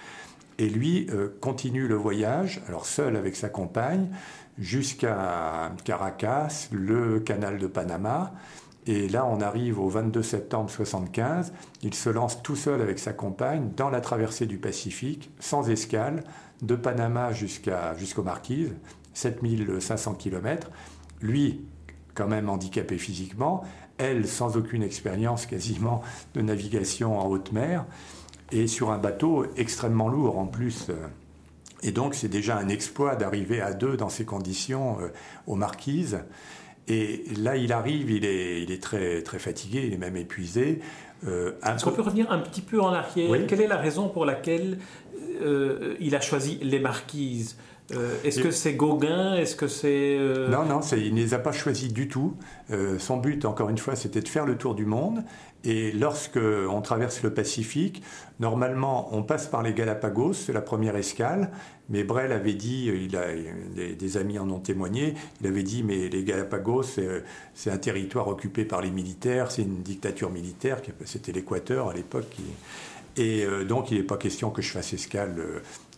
Et 0.59 0.69
lui 0.69 1.07
euh, 1.11 1.29
continue 1.41 1.87
le 1.87 1.95
voyage, 1.95 2.61
alors 2.67 2.85
seul 2.85 3.15
avec 3.15 3.35
sa 3.35 3.49
compagne, 3.49 4.09
jusqu'à 4.57 5.71
Caracas, 5.83 6.69
le 6.71 7.19
canal 7.19 7.57
de 7.57 7.67
Panama. 7.67 8.33
Et 8.85 9.07
là, 9.07 9.25
on 9.25 9.39
arrive 9.39 9.79
au 9.79 9.87
22 9.87 10.21
septembre 10.21 10.69
75. 10.69 11.53
Il 11.83 11.93
se 11.93 12.09
lance 12.09 12.43
tout 12.43 12.55
seul 12.55 12.81
avec 12.81 12.99
sa 12.99 13.13
compagne 13.13 13.71
dans 13.75 13.89
la 13.89 14.01
traversée 14.01 14.45
du 14.45 14.57
Pacifique, 14.57 15.31
sans 15.39 15.69
escale, 15.69 16.23
de 16.61 16.75
Panama 16.75 17.31
jusqu'aux 17.31 18.23
Marquises, 18.23 18.73
7500 19.13 20.15
km. 20.15 20.69
Lui, 21.21 21.65
quand 22.13 22.27
même 22.27 22.49
handicapé 22.49 22.97
physiquement, 22.97 23.63
elle, 23.97 24.27
sans 24.27 24.57
aucune 24.57 24.83
expérience 24.83 25.45
quasiment 25.45 26.01
de 26.33 26.41
navigation 26.41 27.19
en 27.19 27.27
haute 27.27 27.51
mer 27.51 27.85
et 28.51 28.67
sur 28.67 28.91
un 28.91 28.97
bateau 28.97 29.45
extrêmement 29.55 30.09
lourd 30.09 30.37
en 30.37 30.45
plus. 30.45 30.89
Et 31.83 31.91
donc 31.91 32.15
c'est 32.15 32.29
déjà 32.29 32.57
un 32.57 32.69
exploit 32.69 33.15
d'arriver 33.15 33.61
à 33.61 33.73
deux 33.73 33.97
dans 33.97 34.09
ces 34.09 34.25
conditions 34.25 34.97
euh, 35.01 35.09
aux 35.47 35.55
marquises. 35.55 36.19
Et 36.87 37.23
là, 37.37 37.55
il 37.55 37.71
arrive, 37.71 38.11
il 38.11 38.25
est, 38.25 38.61
il 38.63 38.71
est 38.71 38.81
très, 38.81 39.21
très 39.21 39.39
fatigué, 39.39 39.85
il 39.87 39.93
est 39.93 39.97
même 39.97 40.17
épuisé. 40.17 40.79
Euh, 41.25 41.53
Est-ce 41.65 41.85
qu'on 41.85 41.91
peut 41.91 42.01
revenir 42.01 42.29
un 42.31 42.39
petit 42.39 42.61
peu 42.61 42.81
en 42.81 42.91
arrière? 42.91 43.47
Quelle 43.47 43.61
est 43.61 43.67
la 43.67 43.77
raison 43.77 44.09
pour 44.09 44.25
laquelle 44.25 44.79
euh, 45.41 45.95
il 46.01 46.15
a 46.15 46.21
choisi 46.21 46.59
les 46.61 46.79
marquises? 46.79 47.57
Euh, 47.95 48.15
est-ce 48.23 48.41
que 48.41 48.51
c'est 48.51 48.73
Gauguin? 48.73 49.35
Est-ce 49.35 49.55
que 49.55 49.67
c'est 49.67 50.17
euh, 50.17 50.47
Non, 50.49 50.65
non, 50.65 50.81
il 50.95 51.13
ne 51.13 51.19
les 51.19 51.33
a 51.33 51.39
pas 51.39 51.51
choisis 51.51 51.91
du 51.91 52.07
tout. 52.07 52.35
Euh, 52.71 52.99
son 52.99 53.17
but, 53.17 53.45
encore 53.45 53.69
une 53.69 53.77
fois, 53.77 53.95
c'était 53.95 54.21
de 54.21 54.27
faire 54.27 54.45
le 54.45 54.57
tour 54.57 54.75
du 54.75 54.85
monde. 54.85 55.23
Et 55.63 55.91
lorsque 55.93 56.37
on 56.37 56.81
traverse 56.81 57.23
le 57.23 57.33
Pacifique, 57.33 58.03
normalement, 58.39 59.15
on 59.15 59.23
passe 59.23 59.47
par 59.47 59.63
les 59.63 59.73
Galapagos, 59.73 60.33
c'est 60.33 60.53
la 60.53 60.61
première 60.61 60.95
escale. 60.97 61.51
Mais 61.89 62.03
Brel 62.03 62.33
avait 62.33 62.53
dit, 62.53 62.87
il 62.87 63.15
a, 63.15 63.27
des, 63.73 64.17
amis 64.17 64.39
en 64.39 64.49
ont 64.49 64.59
témoigné, 64.59 65.13
il 65.39 65.47
avait 65.47 65.63
dit, 65.63 65.83
mais 65.83 66.09
les 66.09 66.23
Galapagos, 66.23 66.83
c'est 67.53 67.71
un 67.71 67.77
territoire 67.77 68.27
occupé 68.27 68.65
par 68.65 68.81
les 68.81 68.91
militaires, 68.91 69.51
c'est 69.51 69.61
une 69.61 69.83
dictature 69.83 70.31
militaire, 70.31 70.81
c'était 71.05 71.31
l'Équateur 71.31 71.89
à 71.89 71.93
l'époque. 71.93 72.29
Qui, 72.29 72.43
et 73.15 73.43
euh, 73.45 73.63
donc, 73.63 73.91
il 73.91 73.97
n'est 73.97 74.03
pas 74.03 74.17
question 74.17 74.49
que 74.49 74.61
je 74.61 74.71
fasse 74.71 74.93
escale 74.93 75.35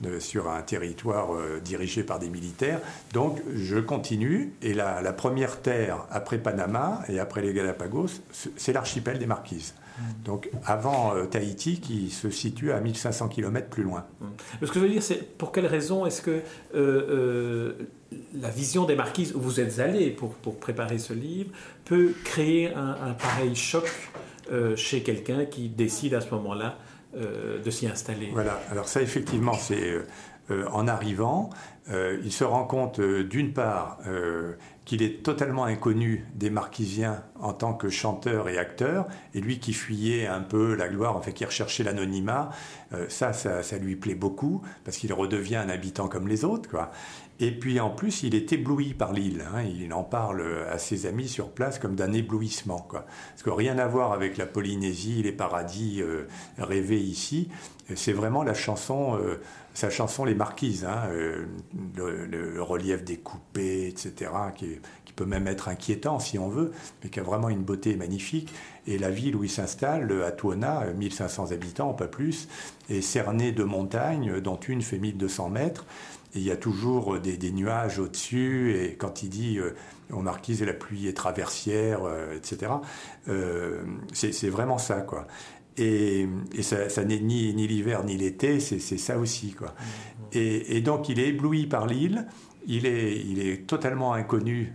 euh, 0.05 0.19
sur 0.19 0.49
un 0.49 0.61
territoire 0.61 1.33
euh, 1.33 1.61
dirigé 1.63 2.03
par 2.03 2.19
des 2.19 2.29
militaires. 2.29 2.81
Donc, 3.13 3.41
je 3.53 3.77
continue. 3.77 4.53
Et 4.61 4.73
la, 4.73 5.01
la, 5.01 5.13
première 5.13 5.61
terre 5.61 6.05
après 6.11 6.37
Panama 6.37 7.01
et 7.07 7.19
après 7.19 7.41
les 7.41 7.53
Galapagos, 7.53 8.09
c'est 8.57 8.73
l'archipel 8.73 9.17
des 9.17 9.27
Marquises. 9.27 9.75
Mm. 9.97 10.03
Donc, 10.25 10.49
avant 10.65 11.13
Tahiti, 11.27 11.79
qui 11.79 12.09
se 12.09 12.29
situe 12.29 12.73
à 12.73 12.81
1500 12.81 13.29
km 13.29 13.69
plus 13.69 13.83
loin. 13.83 14.05
Mm. 14.19 14.25
Ce 14.65 14.71
que 14.71 14.79
je 14.79 14.79
veux 14.79 14.89
dire, 14.89 15.03
c'est 15.03 15.37
pour 15.37 15.53
quelle 15.53 15.67
raison 15.67 16.05
est-ce 16.05 16.21
que 16.21 16.41
la 16.73 18.49
vision 18.49 18.83
des 18.85 18.95
Marquises, 18.95 19.33
où 19.33 19.39
vous 19.39 19.61
êtes 19.61 19.79
allé 19.79 20.09
pour, 20.11 20.33
pour 20.33 20.59
préparer 20.59 20.97
ce 20.97 21.13
livre, 21.13 21.51
peut 21.85 22.13
créer 22.25 22.73
un, 22.73 22.97
un 23.01 23.13
pareil 23.13 23.55
choc 23.55 23.89
chez 24.75 25.01
quelqu'un 25.01 25.45
qui 25.45 25.69
décide 25.69 26.13
à 26.13 26.21
ce 26.21 26.29
moment-là 26.31 26.77
euh, 26.77 26.84
de 27.15 27.69
s'y 27.69 27.87
installer. 27.87 28.29
Voilà, 28.33 28.59
alors 28.71 28.87
ça 28.87 29.01
effectivement, 29.01 29.53
c'est 29.53 29.89
euh, 29.89 30.05
euh, 30.51 30.65
en 30.71 30.87
arrivant, 30.87 31.49
il 31.87 32.31
se 32.31 32.43
rend 32.43 32.65
compte 32.65 32.99
d'une 32.99 33.53
part 33.53 33.99
qu'il 34.85 35.01
est 35.01 35.23
totalement 35.23 35.65
inconnu 35.65 36.25
des 36.35 36.51
Marquisiens 36.51 37.23
en 37.39 37.53
tant 37.53 37.73
que 37.73 37.89
chanteur 37.89 38.47
et 38.47 38.57
acteur, 38.57 39.07
et 39.33 39.41
lui 39.41 39.59
qui 39.59 39.73
fuyait 39.73 40.27
un 40.27 40.41
peu 40.41 40.75
la 40.75 40.87
gloire, 40.87 41.17
en 41.17 41.21
fait 41.21 41.33
qui 41.33 41.43
recherchait 41.43 41.83
l'anonymat, 41.83 42.51
euh, 42.93 43.07
ça, 43.09 43.33
ça, 43.33 43.77
lui 43.77 43.95
plaît 43.95 44.15
beaucoup, 44.15 44.61
parce 44.83 44.97
qu'il 44.97 45.11
redevient 45.11 45.55
un 45.55 45.69
habitant 45.69 46.07
comme 46.07 46.27
les 46.27 46.45
autres, 46.45 46.69
quoi. 46.69 46.91
Et 47.39 47.51
puis 47.51 47.79
en 47.81 47.89
plus, 47.89 48.23
il 48.23 48.33
est 48.33 48.53
ébloui 48.53 48.93
par 48.93 49.11
l'île. 49.11 49.43
Hein. 49.53 49.63
il 49.63 49.93
en 49.93 50.03
parle 50.03 50.43
à 50.69 50.77
ses 50.77 51.05
amis 51.05 51.27
sur 51.27 51.49
place 51.49 51.79
comme 51.79 51.95
d'un 51.95 52.13
éblouissement. 52.13 52.79
Quoi. 52.79 53.05
Parce 53.31 53.43
que 53.43 53.49
rien 53.49 53.77
à 53.77 53.87
voir 53.87 54.13
avec 54.13 54.37
la 54.37 54.45
Polynésie, 54.45 55.21
les 55.21 55.33
paradis 55.33 56.01
euh, 56.01 56.27
rêvés 56.57 57.01
ici. 57.01 57.49
C'est 57.93 58.13
vraiment 58.13 58.43
la 58.43 58.53
chanson, 58.53 59.17
euh, 59.17 59.41
sa 59.73 59.89
chanson 59.89 60.23
Les 60.23 60.33
Marquises. 60.33 60.85
Hein, 60.85 61.09
le, 61.97 62.61
relief 62.61 63.03
découpé, 63.03 63.87
etc., 63.87 64.31
qui, 64.55 64.79
peut 65.15 65.25
même 65.25 65.47
être 65.47 65.69
inquiétant 65.69 66.19
si 66.19 66.37
on 66.37 66.49
veut, 66.49 66.73
mais 67.01 67.09
qui 67.09 67.21
a 67.21 67.23
vraiment 67.23 67.47
une 67.47 67.63
beauté 67.63 67.95
magnifique. 67.95 68.53
Et 68.85 68.97
la 68.97 69.09
ville 69.09 69.37
où 69.37 69.45
il 69.45 69.49
s'installe, 69.49 70.11
à 70.23 70.31
Tuona, 70.33 70.87
1500 70.93 71.53
habitants, 71.53 71.93
pas 71.93 72.07
plus, 72.07 72.49
est 72.89 72.99
cernée 72.99 73.53
de 73.53 73.63
montagnes, 73.63 74.41
dont 74.41 74.57
une 74.57 74.81
fait 74.81 74.97
1200 74.97 75.49
mètres. 75.49 75.85
Il 76.35 76.41
y 76.41 76.51
a 76.51 76.57
toujours 76.57 77.17
des, 77.19 77.51
nuages 77.51 77.97
au-dessus, 77.97 78.75
et 78.75 78.95
quand 78.95 79.23
il 79.23 79.29
dit 79.29 79.57
euh, 79.57 79.73
on 80.11 80.21
marquise 80.21 80.61
la 80.63 80.73
pluie 80.73 81.07
est 81.07 81.13
traversière, 81.13 82.03
euh, 82.03 82.35
etc., 82.35 82.73
euh, 83.29 83.83
c'est 84.13 84.49
vraiment 84.49 84.77
ça, 84.77 85.01
quoi. 85.01 85.27
Et, 85.77 86.27
ça, 86.61 87.03
n'est 87.03 87.19
ni, 87.19 87.53
ni 87.53 87.67
l'hiver 87.67 88.03
ni 88.03 88.17
l'été, 88.17 88.59
c'est 88.59 88.79
ça 88.79 89.17
aussi, 89.17 89.53
quoi. 89.53 89.69
Mmh. 89.69 90.23
Et, 90.33 90.77
et, 90.77 90.81
donc 90.81 91.09
il 91.09 91.19
est 91.19 91.29
ébloui 91.29 91.67
par 91.67 91.87
l'île, 91.87 92.27
il 92.67 92.85
est, 92.85 93.17
il 93.17 93.39
est 93.39 93.65
totalement 93.65 94.13
inconnu 94.13 94.73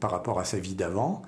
par 0.00 0.10
rapport 0.10 0.38
à 0.40 0.44
sa 0.44 0.58
vie 0.58 0.74
d'avant. 0.74 1.22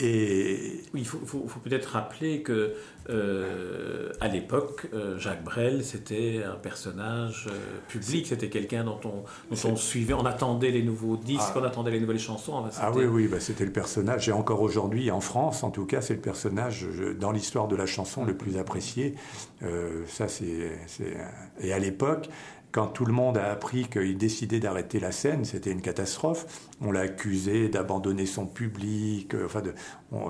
Et 0.00 0.80
il 0.94 1.06
faut, 1.06 1.18
peut-être 1.62 1.90
rappeler 1.90 2.42
que 2.42 2.74
euh, 3.08 4.10
à 4.20 4.26
l'époque, 4.26 4.88
euh, 4.94 5.16
Jacques 5.18 5.44
Brel, 5.44 5.84
c'était 5.84 6.42
un 6.44 6.56
personnage 6.56 7.46
euh, 7.48 7.54
public, 7.88 8.26
c'était 8.26 8.48
quelqu'un 8.48 8.84
dont 8.84 8.98
on, 9.04 9.76
suivait, 9.76 10.14
on 10.14 10.24
attendait 10.24 10.70
les 10.70 10.82
nouveaux 10.82 11.16
disques, 11.16 11.52
ah. 11.54 11.60
on 11.60 11.64
attendait 11.64 11.92
les 11.92 12.00
nouvelles 12.00 12.18
chansons. 12.18 12.64
ah 12.80 12.90
oui, 12.92 13.04
oui, 13.04 13.28
bah, 13.28 13.38
c'était 13.38 13.64
le 13.64 13.72
personnage, 13.72 14.28
et 14.28 14.32
encore 14.32 14.62
aujourd'hui, 14.62 15.10
en 15.10 15.20
France, 15.20 15.62
en 15.62 15.70
tout 15.70 15.86
cas, 15.86 16.00
c'est 16.00 16.14
le 16.14 16.20
personnage 16.20 16.86
dans 17.20 17.30
l'histoire 17.30 17.68
de 17.68 17.76
la 17.76 17.86
chanson 17.86 18.24
le 18.24 18.36
plus 18.36 18.58
apprécié. 18.58 19.14
ça, 20.08 20.26
c'est, 20.26 20.72
et 21.60 21.72
à 21.72 21.78
l'époque, 21.78 22.28
quand 22.72 22.86
tout 22.86 23.04
le 23.04 23.12
monde 23.12 23.36
a 23.36 23.50
appris 23.50 23.84
qu'il 23.84 24.16
décidait 24.16 24.58
d'arrêter 24.58 24.98
la 24.98 25.12
scène, 25.12 25.44
c'était 25.44 25.70
une 25.70 25.82
catastrophe. 25.82 26.46
On 26.80 26.90
l'a 26.90 27.00
accusé 27.00 27.68
d'abandonner 27.68 28.24
son 28.24 28.46
public. 28.46 29.34
Euh, 29.34 29.44
enfin, 29.44 29.62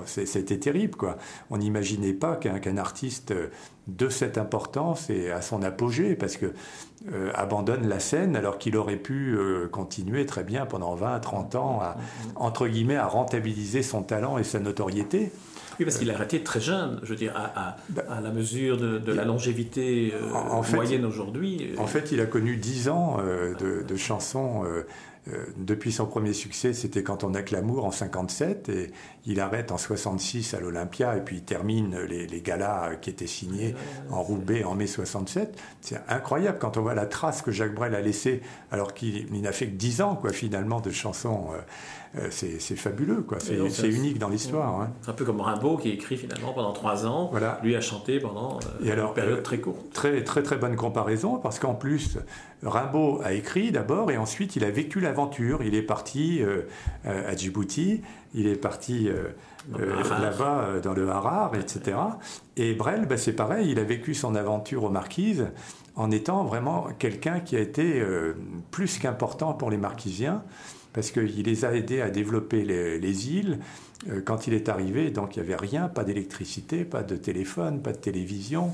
c'était 0.05 0.59
terrible, 0.59 0.95
quoi. 0.95 1.17
On 1.49 1.57
n'imaginait 1.57 2.13
pas 2.13 2.35
qu'un 2.35 2.77
artiste 2.77 3.33
de 3.87 4.09
cette 4.09 4.37
importance 4.37 5.09
et 5.09 5.31
à 5.31 5.41
son 5.41 5.63
apogée, 5.63 6.15
parce 6.15 6.35
que 6.35 6.53
euh, 7.13 7.31
abandonne 7.33 7.87
la 7.87 7.99
scène 7.99 8.35
alors 8.35 8.57
qu'il 8.57 8.75
aurait 8.75 8.97
pu 8.97 9.35
euh, 9.35 9.67
continuer 9.69 10.25
très 10.25 10.43
bien 10.43 10.65
pendant 10.65 10.95
20, 10.95 11.19
30 11.21 11.55
ans 11.55 11.81
entre 12.35 12.67
guillemets, 12.67 12.97
à 12.97 13.07
rentabiliser 13.07 13.83
son 13.83 14.03
talent 14.03 14.37
et 14.37 14.43
sa 14.43 14.59
notoriété. 14.59 15.31
Oui, 15.79 15.85
parce 15.85 15.97
qu'il 15.97 16.09
a 16.11 16.13
arrêté 16.13 16.43
très 16.43 16.61
jeune, 16.61 16.99
je 17.03 17.09
veux 17.09 17.15
dire, 17.15 17.33
à, 17.35 17.77
à, 18.09 18.21
la 18.21 18.31
mesure 18.31 18.77
de, 18.77 19.11
la 19.11 19.25
longévité 19.25 20.13
euh, 20.13 20.31
en, 20.33 20.63
moyenne 20.73 21.05
aujourd'hui. 21.05 21.71
En 21.77 21.87
fait, 21.87 22.11
il 22.11 22.21
a 22.21 22.25
connu 22.25 22.57
10 22.57 22.89
ans 22.89 23.17
euh, 23.19 23.53
de, 23.55 23.95
chansons. 23.95 24.63
Euh, 24.65 24.83
depuis 25.57 25.93
son 25.93 26.05
premier 26.05 26.33
succès, 26.33 26.73
c'était 26.73 27.01
Quand 27.01 27.23
on 27.23 27.33
a 27.33 27.41
que 27.41 27.55
l'amour 27.55 27.85
en 27.85 27.91
57, 27.91 28.69
et 28.69 28.91
il 29.25 29.39
arrête 29.39 29.71
en 29.71 29.77
66 29.77 30.53
à 30.53 30.59
l'Olympia, 30.59 31.17
et 31.17 31.21
puis 31.21 31.37
il 31.37 31.43
termine 31.43 31.97
les, 32.01 32.27
les, 32.27 32.41
galas 32.41 32.95
qui 33.01 33.09
étaient 33.09 33.27
signés 33.27 33.75
en 34.09 34.21
Roubaix 34.21 34.63
en 34.63 34.75
mai 34.75 34.87
67. 34.87 35.57
C'est 35.81 36.01
incroyable 36.09 36.57
quand 36.59 36.77
on 36.77 36.81
voit 36.81 36.95
la 36.95 37.05
trace 37.05 37.41
que 37.41 37.51
Jacques 37.51 37.75
Brel 37.75 37.95
a 37.95 38.01
laissée, 38.01 38.41
alors 38.71 38.93
qu'il 38.93 39.41
n'a 39.41 39.51
fait 39.51 39.67
que 39.67 39.75
10 39.75 40.01
ans, 40.01 40.15
quoi, 40.15 40.31
finalement, 40.31 40.81
de 40.81 40.91
chansons. 40.91 41.49
Euh, 42.15 42.27
c'est 42.29 42.75
fabuleux, 42.75 43.23
quoi. 43.23 43.39
C'est 43.39 43.89
unique 43.89 44.19
dans 44.19 44.29
l'histoire. 44.29 44.81
Hein. 44.81 44.91
C'est 45.01 45.09
un 45.09 45.13
peu 45.13 45.25
comme 45.25 45.41
Rimbaud 45.41 45.77
qui 45.77 45.89
écrit 45.89 46.15
finalement 46.15 46.53
pendant 46.53 46.71
trois 46.71 47.07
ans. 47.07 47.29
Voilà. 47.31 47.59
Lui 47.63 47.75
a 47.75 47.81
chanté 47.81 48.19
pendant 48.19 48.59
euh, 48.83 49.07
une 49.07 49.13
période 49.13 49.41
très 49.41 49.57
courte. 49.57 49.91
Très, 49.93 50.23
très, 50.23 50.43
très 50.43 50.57
bonne 50.57 50.75
comparaison 50.75 51.37
parce 51.37 51.57
qu'en 51.57 51.73
plus, 51.73 52.19
Rimbaud 52.61 53.21
a 53.23 53.33
écrit 53.33 53.71
d'abord 53.71 54.11
et 54.11 54.17
ensuite 54.17 54.55
il 54.55 54.63
a 54.63 54.69
vécu 54.69 54.99
l'aventure. 54.99 55.63
Il 55.63 55.73
est 55.73 55.81
parti 55.81 56.43
euh, 56.43 56.61
à 57.03 57.35
Djibouti, 57.35 58.01
il 58.33 58.47
est 58.47 58.55
parti 58.55 59.09
là-bas 59.71 60.79
dans 60.83 60.93
le 60.93 61.09
Harar, 61.09 61.55
etc. 61.55 61.97
Et 62.57 62.73
Brel, 62.73 63.05
bah, 63.05 63.17
c'est 63.17 63.33
pareil, 63.33 63.71
il 63.71 63.79
a 63.79 63.83
vécu 63.83 64.13
son 64.13 64.35
aventure 64.35 64.83
aux 64.83 64.89
Marquises 64.89 65.47
en 65.95 66.09
étant 66.09 66.43
vraiment 66.43 66.87
quelqu'un 66.97 67.39
qui 67.39 67.55
a 67.55 67.59
été 67.59 68.03
plus 68.71 68.97
qu'important 68.97 69.53
pour 69.53 69.69
les 69.69 69.77
Marquisiens 69.77 70.43
parce 70.93 71.11
qu'il 71.11 71.43
les 71.43 71.65
a 71.65 71.73
aidés 71.73 72.01
à 72.01 72.09
développer 72.09 72.63
les, 72.63 73.29
îles. 73.29 73.59
Euh, 74.09 74.21
quand 74.23 74.47
il 74.47 74.53
est 74.53 74.69
arrivé, 74.69 75.09
donc 75.09 75.35
il 75.35 75.41
n'y 75.41 75.45
avait 75.45 75.55
rien, 75.55 75.89
pas 75.89 76.03
d'électricité, 76.03 76.85
pas 76.85 77.03
de 77.03 77.15
téléphone, 77.15 77.81
pas 77.81 77.91
de 77.91 77.97
télévision, 77.97 78.73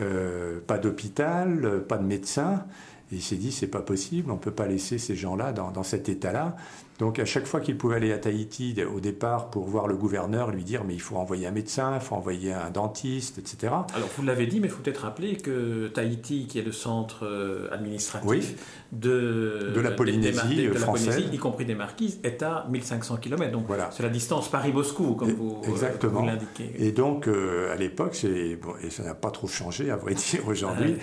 euh, 0.00 0.58
pas 0.66 0.78
d'hôpital, 0.78 1.84
pas 1.86 1.98
de 1.98 2.06
médecin. 2.06 2.64
Et 3.12 3.16
il 3.16 3.22
s'est 3.22 3.36
dit, 3.36 3.52
c'est 3.52 3.66
pas 3.66 3.82
possible, 3.82 4.30
on 4.30 4.34
ne 4.34 4.40
peut 4.40 4.50
pas 4.50 4.66
laisser 4.66 4.98
ces 4.98 5.16
gens-là 5.16 5.52
dans 5.52 5.82
cet 5.82 6.08
état-là. 6.08 6.56
Donc 7.00 7.18
à 7.18 7.24
chaque 7.24 7.46
fois 7.46 7.60
qu'il 7.60 7.78
pouvait 7.78 7.96
aller 7.96 8.12
à 8.12 8.18
Tahiti 8.18 8.76
au 8.84 9.00
départ 9.00 9.48
pour 9.48 9.64
voir 9.64 9.88
le 9.88 9.96
gouverneur, 9.96 10.50
lui 10.50 10.64
dire 10.64 10.84
mais 10.84 10.92
il 10.92 11.00
faut 11.00 11.16
envoyer 11.16 11.46
un 11.46 11.50
médecin, 11.50 11.94
il 11.94 12.00
faut 12.02 12.14
envoyer 12.14 12.52
un 12.52 12.68
dentiste, 12.68 13.38
etc. 13.38 13.72
Alors 13.94 14.08
vous 14.18 14.22
l'avez 14.22 14.46
dit, 14.46 14.60
mais 14.60 14.66
il 14.66 14.70
faut 14.70 14.82
peut-être 14.82 15.00
rappeler 15.00 15.36
que 15.36 15.88
Tahiti, 15.88 16.46
qui 16.46 16.58
est 16.58 16.62
le 16.62 16.72
centre 16.72 17.24
euh, 17.24 17.72
administratif 17.72 18.54
de, 18.92 19.72
de, 19.74 19.80
la 19.80 19.92
Polynésie 19.92 20.66
française, 20.74 21.24
y 21.32 21.38
compris 21.38 21.64
des 21.64 21.74
Marquises, 21.74 22.20
est 22.22 22.42
à 22.42 22.66
1500 22.68 23.16
km. 23.16 23.50
Donc 23.50 23.64
voilà. 23.66 23.88
c'est 23.92 24.02
la 24.02 24.10
distance 24.10 24.50
Paris-Moscou, 24.50 25.14
comme, 25.14 25.32
vous, 25.32 25.62
euh, 25.64 25.70
Exactement. 25.70 26.22
l'indiquez. 26.26 26.70
Et 26.78 26.92
donc 26.92 27.28
euh, 27.28 27.72
à 27.72 27.76
l'époque, 27.76 28.22
et 28.24 28.90
ça 28.90 29.04
n'a 29.04 29.14
pas 29.14 29.30
trop 29.30 29.46
changé 29.46 29.90
à 29.90 29.96
vrai 29.96 30.12
dire 30.30 30.46
aujourd'hui, 30.46 30.96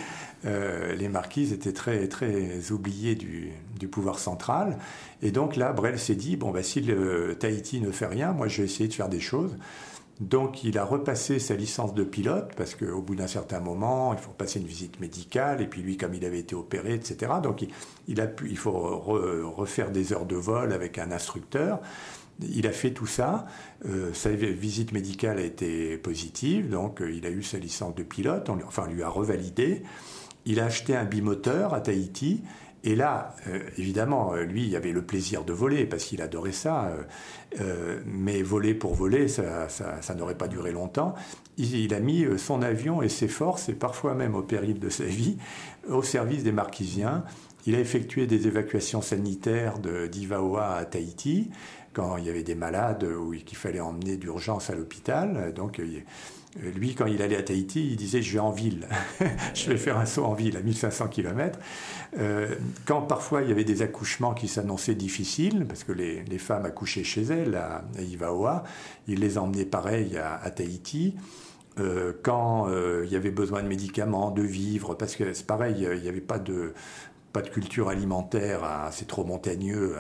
les 0.44 1.10
Marquises 1.10 1.52
étaient 1.52 1.74
très, 1.74 2.08
très 2.08 2.72
oubliées 2.72 3.16
du, 3.16 3.54
pouvoir 3.90 4.20
central. 4.20 4.78
Et 5.22 5.32
donc 5.32 5.56
là, 5.56 5.74
Brel 5.74 5.98
s'est 6.00 6.16
dit, 6.16 6.36
bon, 6.36 6.52
bah, 6.52 6.64
si 6.64 6.82
le 6.82 7.36
Tahiti 7.40 7.82
ne 7.82 7.92
fait 7.92 8.06
rien, 8.06 8.34
moi 8.34 8.48
je 8.48 8.62
vais 8.62 8.66
essayer 8.66 8.88
de 8.88 8.94
faire 8.94 9.10
des 9.10 9.20
choses. 9.20 9.56
Donc 10.20 10.64
il 10.64 10.80
a 10.80 10.84
repassé 10.84 11.38
sa 11.38 11.54
licence 11.54 11.94
de 11.94 12.04
pilote, 12.04 12.52
parce 12.58 12.74
qu'au 12.74 13.02
bout 13.02 13.16
d'un 13.16 13.28
certain 13.28 13.60
moment, 13.60 14.14
il 14.14 14.20
faut 14.20 14.32
passer 14.32 14.60
une 14.60 14.66
visite 14.66 15.00
médicale, 15.00 15.62
et 15.62 15.68
puis 15.68 15.82
lui, 15.82 15.96
comme 15.96 16.16
il 16.16 16.26
avait 16.26 16.40
été 16.40 16.56
opéré, 16.56 16.96
etc., 16.96 17.34
donc 17.44 17.66
il, 18.08 18.20
a 18.20 18.26
pu, 18.26 18.50
il 18.50 18.58
faut 18.58 18.72
refaire 18.72 19.92
des 19.92 20.14
heures 20.14 20.26
de 20.26 20.36
vol 20.36 20.74
avec 20.74 20.98
un 20.98 21.12
instructeur. 21.12 21.80
Il 22.42 22.68
a 22.68 22.72
fait 22.72 22.92
tout 22.92 23.08
ça. 23.08 23.46
Euh, 23.86 24.14
sa 24.14 24.30
visite 24.30 24.92
médicale 24.92 25.38
a 25.38 25.44
été 25.44 25.98
positive, 25.98 26.70
donc 26.70 27.02
euh, 27.02 27.12
il 27.12 27.26
a 27.26 27.30
eu 27.30 27.44
sa 27.44 27.58
licence 27.58 27.96
de 27.96 28.04
pilote, 28.04 28.50
enfin 28.50 28.88
lui 28.88 29.04
a 29.04 29.10
revalidé. 29.10 29.84
Il 30.48 30.60
a 30.60 30.66
acheté 30.66 30.96
un 30.96 31.06
bimoteur 31.06 31.74
à 31.74 31.82
Tahiti 31.82 32.42
et 32.88 32.96
là, 32.96 33.36
euh, 33.48 33.60
évidemment, 33.78 34.34
euh, 34.34 34.44
lui, 34.44 34.66
il 34.66 34.74
avait 34.76 34.94
le 34.94 35.02
plaisir 35.02 35.44
de 35.44 35.52
voler 35.52 35.86
parce 35.86 36.06
qu'il 36.06 36.22
adorait 36.22 36.54
ça. 36.54 36.90
Euh, 37.60 38.00
mais 38.06 38.42
voler 38.42 38.74
pour 38.74 38.94
voler, 38.94 39.28
ça, 39.28 39.68
n'aurait 40.16 40.38
pas 40.38 40.48
duré 40.48 40.72
longtemps. 40.72 41.14
Il, 41.58 41.94
a 41.94 42.00
mis 42.00 42.26
son 42.38 42.62
avion 42.62 43.02
et 43.02 43.10
ses 43.10 43.28
forces, 43.28 43.68
et 43.68 43.74
parfois 43.74 44.14
même 44.14 44.36
au 44.36 44.42
péril 44.42 44.80
de 44.80 44.88
sa 44.88 45.04
vie, 45.04 45.38
au 45.90 46.02
service 46.02 46.44
des 46.44 46.54
Marquisiens. 46.54 47.26
Il 47.66 47.76
a 47.76 47.80
effectué 47.82 48.26
des 48.26 48.48
évacuations 48.48 49.02
sanitaires 49.02 49.80
d'Ivaoa 49.80 50.76
à 50.76 50.86
Tahiti 50.86 51.50
quand 51.92 52.16
il 52.16 52.26
y 52.26 52.30
avait 52.30 52.44
des 52.44 52.56
malades 52.56 53.04
ou 53.04 53.32
qu'il 53.32 53.58
fallait 53.58 53.82
emmener 53.82 54.16
d'urgence 54.16 54.70
à 54.70 54.76
l'hôpital. 54.76 55.52
Donc, 55.54 55.82
lui, 56.76 56.96
quand 56.96 57.06
il 57.06 57.22
allait 57.22 57.38
à 57.38 57.44
Tahiti, 57.44 57.88
il 57.92 57.96
disait 57.96 58.22
Je 58.22 58.34
vais 58.34 58.40
en 58.40 58.52
ville, 58.52 58.88
je 59.54 59.70
vais 59.70 59.78
faire 59.78 59.98
un 59.98 60.06
saut 60.06 60.26
en 60.26 60.34
ville 60.34 60.58
à 60.58 60.62
1500 60.62 61.08
km. 61.08 61.60
Euh, 62.18 62.56
quand 62.86 63.02
parfois 63.02 63.42
il 63.42 63.50
y 63.50 63.52
avait 63.52 63.64
des 63.64 63.82
accouchements 63.82 64.34
qui 64.34 64.48
s'annonçaient 64.48 64.96
difficiles, 64.96 65.66
parce 65.68 65.84
que 65.84 65.92
les, 65.92 66.24
femmes 66.38 66.66
accouchaient 66.66 67.04
chez 67.04 67.24
elles 67.24 67.56
à, 67.56 67.84
Ivaoa, 68.00 68.64
il 69.08 69.20
les 69.20 69.38
emmenait 69.38 69.66
pareil 69.66 70.18
à, 70.18 70.50
Tahiti. 70.52 71.16
Euh, 71.80 72.14
quand 72.24 72.68
il 73.04 73.10
y 73.10 73.16
avait 73.16 73.32
besoin 73.32 73.62
de 73.62 73.68
médicaments, 73.68 74.32
de 74.32 74.42
vivres, 74.42 74.96
parce 74.96 75.16
que 75.16 75.34
c'est 75.34 75.46
pareil, 75.46 75.76
il 75.80 76.02
n'y 76.02 76.10
avait 76.10 76.22
pas 76.22 76.40
de, 76.40 76.74
de 77.42 77.50
culture 77.50 77.90
alimentaire, 77.90 78.62
c'est 78.92 79.08
trop 79.08 79.24
montagneux 79.24 79.96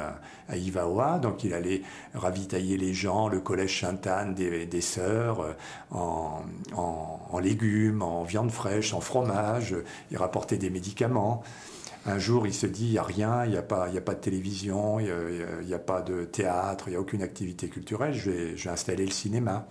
à, 0.50 0.56
Ivaoa, 0.56 1.20
donc 1.20 1.44
il 1.44 1.54
allait 1.54 1.82
ravitailler 2.14 2.78
les 2.78 2.94
gens, 2.94 3.28
le 3.28 3.40
collège 3.40 3.82
Sainte-Anne 3.82 4.34
des, 4.34 4.82
sœurs, 4.82 5.42
euh, 5.42 5.54
en, 5.92 7.40
légumes, 7.40 8.02
en 8.02 8.24
viande 8.24 8.52
fraîche, 8.52 8.94
en 8.94 9.02
fromage, 9.02 9.76
il 10.12 10.18
rapportait 10.18 10.58
des 10.58 10.70
médicaments. 10.70 11.44
un 12.06 12.18
jour, 12.18 12.48
il 12.48 12.54
se 12.54 12.66
dit, 12.66 12.86
il 12.86 12.92
n'y 12.92 12.98
a 12.98 13.04
rien, 13.04 13.46
il 13.46 13.52
n'y 13.52 13.58
a, 13.58 13.62
pas, 13.62 13.88
a 13.88 14.02
pas 14.02 14.14
de 14.14 14.20
télévision, 14.20 15.00
il 15.00 15.12
n'y 15.66 15.74
a, 15.74 15.80
pas 15.80 16.02
de 16.02 16.24
théâtre, 16.24 16.86
il 16.88 16.92
n'y 16.92 16.98
a 16.98 17.02
aucune 17.02 17.24
activité 17.24 17.68
culturelle, 17.68 18.14
je 18.14 18.32
vais 18.32 18.70
installer 18.70 19.06
le 19.06 19.12
cinéma. 19.12 19.68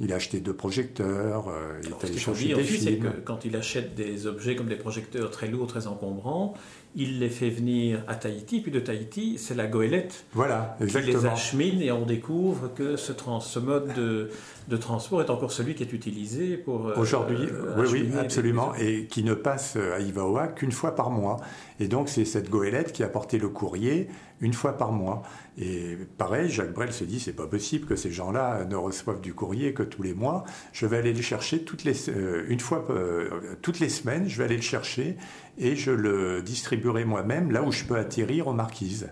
Il 0.00 0.12
a 0.12 0.16
acheté 0.16 0.38
deux 0.38 0.52
projecteurs, 0.52 1.48
euh, 1.48 1.80
il 1.82 1.90
est 1.90 2.04
allé 2.04 2.18
chercher 2.18 2.54
des 2.54 2.62
films. 2.62 3.02
Que 3.02 3.20
quand 3.20 3.44
il 3.44 3.56
achète 3.56 3.96
des 3.96 4.26
objets 4.26 4.54
comme 4.54 4.68
des 4.68 4.76
projecteurs 4.76 5.30
très 5.30 5.48
lourds, 5.48 5.66
très 5.66 5.88
encombrants, 5.88 6.54
il 6.94 7.18
les 7.18 7.28
fait 7.28 7.50
venir 7.50 8.02
à 8.06 8.14
Tahiti, 8.14 8.60
puis 8.60 8.70
de 8.70 8.80
Tahiti, 8.80 9.38
c'est 9.38 9.54
la 9.54 9.66
goélette 9.66 10.24
voilà, 10.32 10.76
qui 10.78 11.00
les 11.02 11.26
achemine 11.26 11.82
et 11.82 11.90
on 11.90 12.06
découvre 12.06 12.72
que 12.74 12.96
ce, 12.96 13.12
trans, 13.12 13.40
ce 13.40 13.58
mode 13.58 13.92
de, 13.94 14.30
de, 14.68 14.76
transport 14.76 15.20
est 15.20 15.30
encore 15.30 15.52
celui 15.52 15.74
qui 15.74 15.82
est 15.82 15.92
utilisé 15.92 16.56
pour... 16.56 16.88
Euh, 16.88 16.94
Aujourd'hui, 16.96 17.48
oui, 17.76 17.86
oui, 17.90 18.18
absolument, 18.18 18.74
et 18.76 19.06
qui 19.06 19.24
ne 19.24 19.34
passe 19.34 19.76
à 19.76 19.98
Ivaoa 19.98 20.48
qu'une 20.48 20.72
fois 20.72 20.94
par 20.94 21.10
mois. 21.10 21.38
Et 21.80 21.88
donc 21.88 22.08
c'est 22.08 22.24
cette 22.24 22.50
goélette 22.50 22.92
qui 22.92 23.02
a 23.02 23.08
porté 23.08 23.38
le 23.38 23.48
courrier 23.48 24.08
une 24.40 24.52
fois 24.52 24.76
par 24.76 24.92
mois. 24.92 25.22
Et 25.60 25.96
pareil, 26.16 26.48
Jacques 26.48 26.72
Brel 26.72 26.92
se 26.92 27.04
dit, 27.04 27.18
c'est 27.18 27.32
pas 27.32 27.46
possible 27.46 27.86
que 27.86 27.96
ces 27.96 28.12
gens-là 28.12 28.64
ne 28.64 28.76
reçoivent 28.76 29.20
du 29.20 29.34
courrier 29.34 29.74
que 29.74 29.82
tous 29.82 30.02
les 30.02 30.14
mois. 30.14 30.44
Je 30.72 30.86
vais 30.86 30.98
aller 30.98 31.12
le 31.12 31.22
chercher 31.22 31.62
toutes 31.62 31.84
les, 31.84 32.08
euh, 32.10 32.44
une 32.48 32.60
fois, 32.60 32.86
euh, 32.90 33.56
toutes 33.62 33.80
les 33.80 33.88
semaines, 33.88 34.28
je 34.28 34.38
vais 34.38 34.44
aller 34.44 34.56
le 34.56 34.62
chercher 34.62 35.16
et 35.58 35.74
je 35.74 35.90
le 35.90 36.42
distribuerai 36.42 37.04
moi-même 37.04 37.50
là 37.50 37.62
où 37.62 37.72
je 37.72 37.84
peux 37.84 37.96
atterrir 37.96 38.46
aux 38.46 38.52
marquises. 38.52 39.08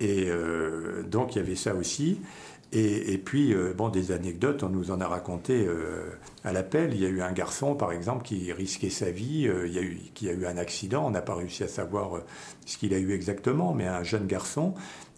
Et 0.00 0.26
euh, 0.28 1.02
donc 1.02 1.34
il 1.34 1.38
y 1.38 1.42
avait 1.42 1.56
ça 1.56 1.74
aussi. 1.74 2.20
Et, 2.72 3.16
puis, 3.18 3.54
bon, 3.76 3.88
des 3.88 4.12
anecdotes, 4.12 4.62
on 4.62 4.68
nous 4.68 4.90
en 4.90 5.00
a 5.00 5.06
raconté 5.06 5.66
à 6.44 6.52
l'appel. 6.52 6.92
Il 6.92 7.00
y 7.00 7.06
a 7.06 7.08
eu 7.08 7.22
un 7.22 7.32
garçon, 7.32 7.74
par 7.74 7.90
exemple, 7.92 8.22
qui 8.22 8.52
risquait 8.52 8.90
sa 8.90 9.10
vie, 9.10 9.48
il 9.66 9.72
y 9.72 9.78
a 9.78 9.82
eu, 9.82 9.98
qui 10.12 10.28
a 10.28 10.32
eu 10.32 10.44
un 10.44 10.58
accident. 10.58 11.06
On 11.06 11.10
n'a 11.10 11.22
pas 11.22 11.34
réussi 11.34 11.62
à 11.62 11.68
savoir 11.68 12.20
ce 12.66 12.76
qu'il 12.76 12.92
a 12.92 12.98
eu 12.98 13.12
exactement, 13.12 13.72
mais 13.72 13.86
un 13.86 14.02
jeune 14.02 14.26
garçon 14.26 14.74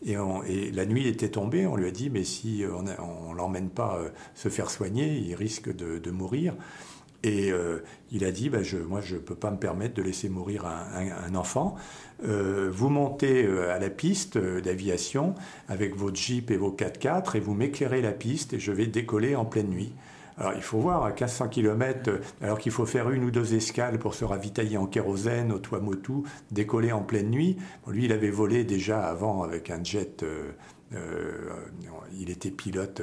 et, 0.07 0.71
la 0.73 0.87
nuit 0.87 1.09
était 1.09 1.31
tombée, 1.31 1.67
on 1.67 1.77
lui 1.77 1.87
a 1.87 1.91
dit, 1.91 2.11
mais 2.11 2.25
si 2.25 2.65
on 2.71 2.83
ne 2.83 3.37
l'emmène 3.37 3.69
pas 3.69 3.99
euh, 3.99 4.11
se 4.35 4.49
faire 4.49 4.71
soigner, 4.71 5.17
il 5.17 5.35
risque 5.35 5.75
de, 5.75 6.11
mourir. 6.11 6.55
Et 7.25 7.51
euh, 7.51 7.79
il 8.13 8.25
a 8.25 8.31
dit, 8.31 8.49
bah, 8.49 8.63
je, 8.63 8.77
moi 8.77 9.01
je 9.01 9.17
ne 9.17 9.21
peux 9.21 9.35
pas 9.35 9.51
me 9.51 9.57
permettre 9.57 9.95
de 9.95 10.03
laisser 10.03 10.29
mourir 10.29 10.67
un, 10.67 11.35
enfant. 11.35 11.75
Euh, 12.25 12.71
vous 12.73 12.89
montez 12.89 13.47
à 13.47 13.79
la 13.79 13.91
piste 13.91 14.39
d'aviation 14.39 15.35
avec 15.69 15.97
votre 15.97 16.17
Jeep 16.17 16.51
et 16.51 16.57
vos 16.57 16.71
4x4 16.71 17.37
et 17.37 17.41
vous 17.41 17.55
m'éclairez 17.55 18.03
la 18.03 18.13
piste 18.13 18.55
et 18.55 18.61
je 18.61 18.73
vais 18.73 18.87
décoller 18.87 19.35
en 19.35 19.45
pleine 19.45 19.69
nuit. 19.69 19.93
Alors 20.39 20.53
il 20.55 20.63
faut 20.63 20.79
voir, 20.79 21.05
à 21.05 21.09
1500 21.09 21.49
km, 21.49 22.11
euh, 22.11 22.19
alors 22.41 22.59
qu'il 22.59 22.71
faut 22.71 22.87
faire 22.87 23.11
une 23.11 23.25
ou 23.25 23.31
deux 23.31 23.55
escales 23.55 23.99
pour 23.99 24.15
se 24.15 24.25
ravitailler 24.25 24.77
en 24.77 24.87
kérosène 24.87 25.51
au 25.53 25.59
Tuamotu, 25.59 26.23
décoller 26.53 26.93
en 26.93 27.03
pleine 27.03 27.31
nuit. 27.31 27.57
lui, 27.89 28.05
il 28.05 28.13
avait 28.13 28.31
volé 28.31 28.65
déjà 28.65 29.05
avant 29.05 29.43
avec 29.43 29.71
un 29.71 29.83
jet. 29.83 30.23
Euh, 30.23 30.53
euh, 30.95 31.51
il 32.19 32.31
était 32.31 32.51
pilote 32.51 33.03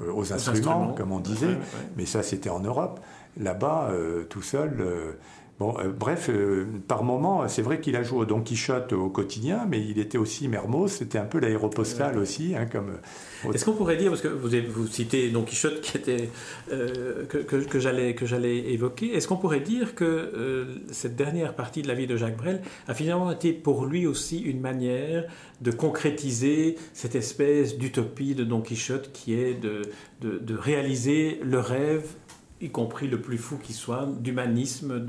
aux, 0.00 0.32
instruments, 0.32 0.94
comme 0.94 1.12
on 1.12 1.20
disait, 1.20 1.56
mais 1.96 2.06
ça 2.06 2.24
c'était 2.24 2.50
en 2.50 2.58
Europe. 2.58 2.98
Là-bas, 3.36 3.92
tout 4.28 4.42
seul, 4.42 5.16
Bon, 5.60 5.76
euh, 5.78 5.88
bref, 5.88 6.30
euh, 6.30 6.66
par 6.88 7.04
moment, 7.04 7.46
c'est 7.46 7.62
vrai 7.62 7.80
qu'il 7.80 7.94
a 7.94 8.02
joué 8.02 8.18
au 8.18 8.24
Don 8.24 8.40
Quichotte 8.40 8.92
au 8.92 9.08
quotidien, 9.08 9.66
mais 9.68 9.80
il 9.80 10.00
était 10.00 10.18
aussi 10.18 10.48
Mermoz, 10.48 10.90
c'était 10.90 11.18
un 11.18 11.26
peu 11.26 11.38
l'aéropostale 11.38 12.18
aussi. 12.18 12.56
Hein, 12.56 12.66
comme, 12.66 12.98
euh, 13.44 13.52
Est-ce 13.52 13.64
qu'on 13.64 13.74
pourrait 13.74 13.96
dire, 13.96 14.10
parce 14.10 14.20
que 14.20 14.26
vous, 14.26 14.50
vous 14.72 14.86
citez 14.88 15.30
Don 15.30 15.42
Quichotte 15.42 15.80
qui 15.80 15.96
était, 15.96 16.28
que, 16.68 17.38
que, 17.38 17.78
j'allais 17.78 18.58
évoquer, 18.72 19.14
est-ce 19.14 19.28
qu'on 19.28 19.36
pourrait 19.36 19.60
dire 19.60 19.94
que 19.94 20.66
cette 20.90 21.14
dernière 21.14 21.54
partie 21.54 21.82
de 21.82 21.88
la 21.88 21.94
vie 21.94 22.08
de 22.08 22.16
Jacques 22.16 22.36
Brel 22.36 22.60
a 22.88 22.94
finalement 22.94 23.30
été 23.30 23.52
pour 23.52 23.86
lui 23.86 24.08
aussi 24.08 24.40
une 24.40 24.60
manière 24.60 25.24
de 25.60 25.70
concrétiser 25.70 26.76
cette 26.94 27.14
espèce 27.14 27.78
d'utopie 27.78 28.34
de 28.34 28.42
Don 28.42 28.60
Quichotte 28.60 29.12
qui 29.12 29.34
est 29.34 29.54
de, 29.54 29.82
de, 30.20 30.38
de 30.38 30.56
réaliser 30.56 31.38
le 31.44 31.60
rêve 31.60 32.16
y 32.60 32.70
compris 32.70 33.08
le 33.08 33.20
plus 33.20 33.38
fou 33.38 33.56
qui 33.62 33.72
soit, 33.72 34.08
d'humanisme, 34.20 35.00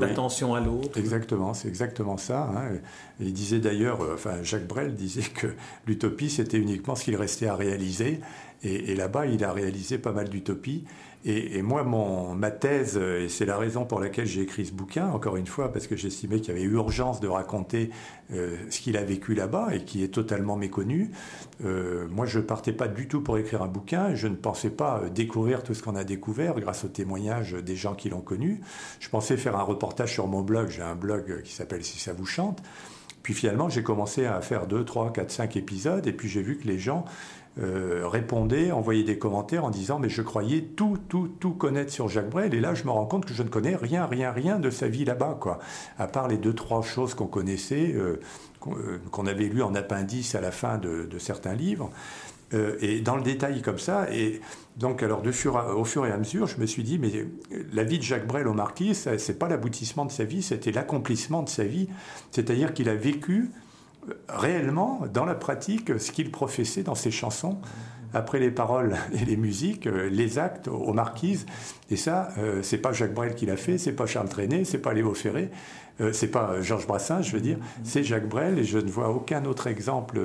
d'attention 0.00 0.54
à 0.54 0.60
l'autre. 0.60 0.98
Exactement, 0.98 1.54
c'est 1.54 1.68
exactement 1.68 2.16
ça. 2.16 2.50
Hein. 2.54 2.78
Il 3.20 3.32
disait 3.32 3.58
d'ailleurs, 3.58 4.00
euh, 4.02 4.14
enfin 4.14 4.42
Jacques 4.42 4.66
Brel 4.66 4.94
disait 4.94 5.22
que 5.22 5.48
l'utopie 5.86 6.30
c'était 6.30 6.58
uniquement 6.58 6.94
ce 6.94 7.04
qu'il 7.04 7.16
restait 7.16 7.46
à 7.46 7.56
réaliser, 7.56 8.20
et, 8.62 8.92
et 8.92 8.94
là-bas 8.94 9.26
il 9.26 9.44
a 9.44 9.52
réalisé 9.52 9.98
pas 9.98 10.12
mal 10.12 10.28
d'utopies. 10.28 10.84
Et, 11.24 11.62
moi, 11.62 11.82
mon, 11.82 12.34
ma 12.34 12.52
thèse, 12.52 12.96
euh, 12.96 13.24
et 13.24 13.28
c'est 13.28 13.44
la 13.44 13.58
raison 13.58 13.84
pour 13.84 13.98
laquelle 13.98 14.26
j'ai 14.26 14.42
écrit 14.42 14.64
ce 14.66 14.72
bouquin, 14.72 15.08
encore 15.08 15.36
une 15.36 15.48
fois, 15.48 15.72
parce 15.72 15.88
que 15.88 15.96
j'estimais 15.96 16.40
qu'il 16.40 16.54
y 16.54 16.56
avait 16.56 16.66
urgence 16.66 17.18
de 17.18 17.26
raconter 17.26 17.90
euh, 18.32 18.56
ce 18.70 18.78
qu'il 18.80 18.96
a 18.96 19.02
vécu 19.02 19.34
là-bas 19.34 19.74
et 19.74 19.84
qui 19.84 20.04
est 20.04 20.14
totalement 20.14 20.56
méconnu. 20.56 21.10
Euh, 21.64 22.06
moi, 22.08 22.24
je 22.24 22.38
ne 22.38 22.44
partais 22.44 22.72
pas 22.72 22.86
du 22.86 23.08
tout 23.08 23.20
pour 23.20 23.36
écrire 23.36 23.62
un 23.62 23.68
bouquin, 23.68 24.14
je 24.14 24.28
ne 24.28 24.36
pensais 24.36 24.70
pas 24.70 25.02
découvrir 25.12 25.64
tout 25.64 25.74
ce 25.74 25.82
qu'on 25.82 25.96
a 25.96 26.04
découvert 26.04 26.54
grâce 26.60 26.84
aux 26.84 26.88
témoignages 26.88 27.52
des 27.52 27.74
gens 27.74 27.94
qui 27.94 28.08
l'ont 28.10 28.20
connu. 28.20 28.60
Je 29.00 29.08
pensais 29.08 29.36
faire 29.36 29.56
un 29.56 29.62
reportage 29.62 30.12
sur 30.12 30.28
mon 30.28 30.42
blog, 30.42 30.68
j'ai 30.70 30.82
un 30.82 30.94
blog 30.94 31.42
qui 31.42 31.52
s'appelle 31.52 31.84
Si 31.84 31.98
ça 31.98 32.12
vous 32.12 32.26
chante. 32.26 32.62
Puis 33.28 33.34
finalement, 33.34 33.68
j'ai 33.68 33.82
commencé 33.82 34.24
à 34.24 34.40
faire 34.40 34.66
2, 34.66 34.84
3, 34.84 35.12
4, 35.12 35.30
5 35.30 35.56
épisodes, 35.56 36.06
et 36.06 36.12
puis 36.12 36.28
j'ai 36.28 36.40
vu 36.40 36.56
que 36.56 36.66
les 36.66 36.78
gens 36.78 37.04
euh, 37.60 38.06
répondait, 38.06 38.70
envoyait 38.70 39.02
des 39.02 39.18
commentaires 39.18 39.64
en 39.64 39.70
disant 39.70 39.98
mais 39.98 40.08
je 40.08 40.22
croyais 40.22 40.62
tout, 40.62 40.96
tout, 41.08 41.28
tout 41.40 41.50
connaître 41.50 41.92
sur 41.92 42.08
Jacques 42.08 42.30
Brel 42.30 42.54
et 42.54 42.60
là 42.60 42.74
je 42.74 42.84
me 42.84 42.90
rends 42.90 43.06
compte 43.06 43.24
que 43.26 43.34
je 43.34 43.42
ne 43.42 43.48
connais 43.48 43.74
rien, 43.74 44.06
rien, 44.06 44.30
rien 44.30 44.60
de 44.60 44.70
sa 44.70 44.86
vie 44.86 45.04
là-bas 45.04 45.36
quoi. 45.40 45.58
À 45.98 46.06
part 46.06 46.28
les 46.28 46.36
deux 46.36 46.54
trois 46.54 46.82
choses 46.82 47.14
qu'on 47.14 47.26
connaissait, 47.26 47.92
euh, 47.94 48.20
euh, 48.68 48.98
qu'on 49.10 49.26
avait 49.26 49.46
lues 49.46 49.62
en 49.62 49.74
appendice 49.74 50.36
à 50.36 50.40
la 50.40 50.52
fin 50.52 50.78
de, 50.78 51.08
certains 51.18 51.54
livres. 51.54 51.90
et 52.52 53.00
dans 53.00 53.16
le 53.16 53.22
détail 53.22 53.60
comme 53.60 53.78
ça, 53.78 54.06
et 54.12 54.40
donc 54.76 55.02
alors 55.02 55.22
au 55.24 55.84
fur 55.84 56.06
et 56.06 56.12
à 56.12 56.16
mesure, 56.16 56.46
je 56.46 56.60
me 56.60 56.66
suis 56.66 56.84
dit, 56.84 56.98
mais 56.98 57.10
la 57.72 57.82
vie 57.82 57.98
de 57.98 58.04
Jacques 58.04 58.26
Brel 58.26 58.46
au 58.46 58.54
Marquis, 58.54 58.94
c'est 58.94 59.38
pas 59.38 59.48
l'aboutissement 59.48 60.04
de 60.04 60.12
sa 60.12 60.24
vie, 60.24 60.42
c'était 60.42 60.70
l'accomplissement 60.70 61.42
de 61.42 61.48
sa 61.48 61.64
vie. 61.64 61.88
C'est-à-dire 62.30 62.72
qu'il 62.72 62.88
a 62.88 62.94
vécu 62.94 63.50
réellement, 64.28 65.02
dans 65.12 65.24
la 65.24 65.34
pratique, 65.34 65.98
ce 65.98 66.10
qu'il 66.10 66.30
professait 66.30 66.82
dans 66.82 66.94
ses 66.94 67.10
chansons, 67.10 67.58
après 68.14 68.38
les 68.38 68.50
paroles 68.50 68.96
et 69.12 69.24
les 69.24 69.36
musiques, 69.36 69.86
euh, 69.86 70.08
les 70.08 70.38
actes 70.38 70.68
aux 70.68 70.92
marquises. 70.92 71.46
Et 71.90 71.96
ça, 71.96 72.28
euh, 72.38 72.62
c'est 72.62 72.78
pas 72.78 72.92
Jacques 72.92 73.14
Brel 73.14 73.34
qui 73.34 73.46
l'a 73.46 73.56
fait, 73.56 73.78
c'est 73.78 73.92
pas 73.92 74.06
Charles 74.06 74.28
Trenet, 74.28 74.64
c'est 74.64 74.78
pas 74.78 74.92
Léo 74.92 75.14
Ferré, 75.14 75.50
euh, 76.00 76.12
c'est 76.12 76.30
pas 76.30 76.60
Georges 76.60 76.86
Brassens, 76.86 77.22
je 77.22 77.32
veux 77.32 77.40
dire, 77.40 77.58
c'est 77.84 78.04
Jacques 78.04 78.28
Brel, 78.28 78.58
et 78.58 78.64
je 78.64 78.78
ne 78.78 78.90
vois 78.90 79.10
aucun 79.10 79.44
autre 79.44 79.66
exemple 79.66 80.20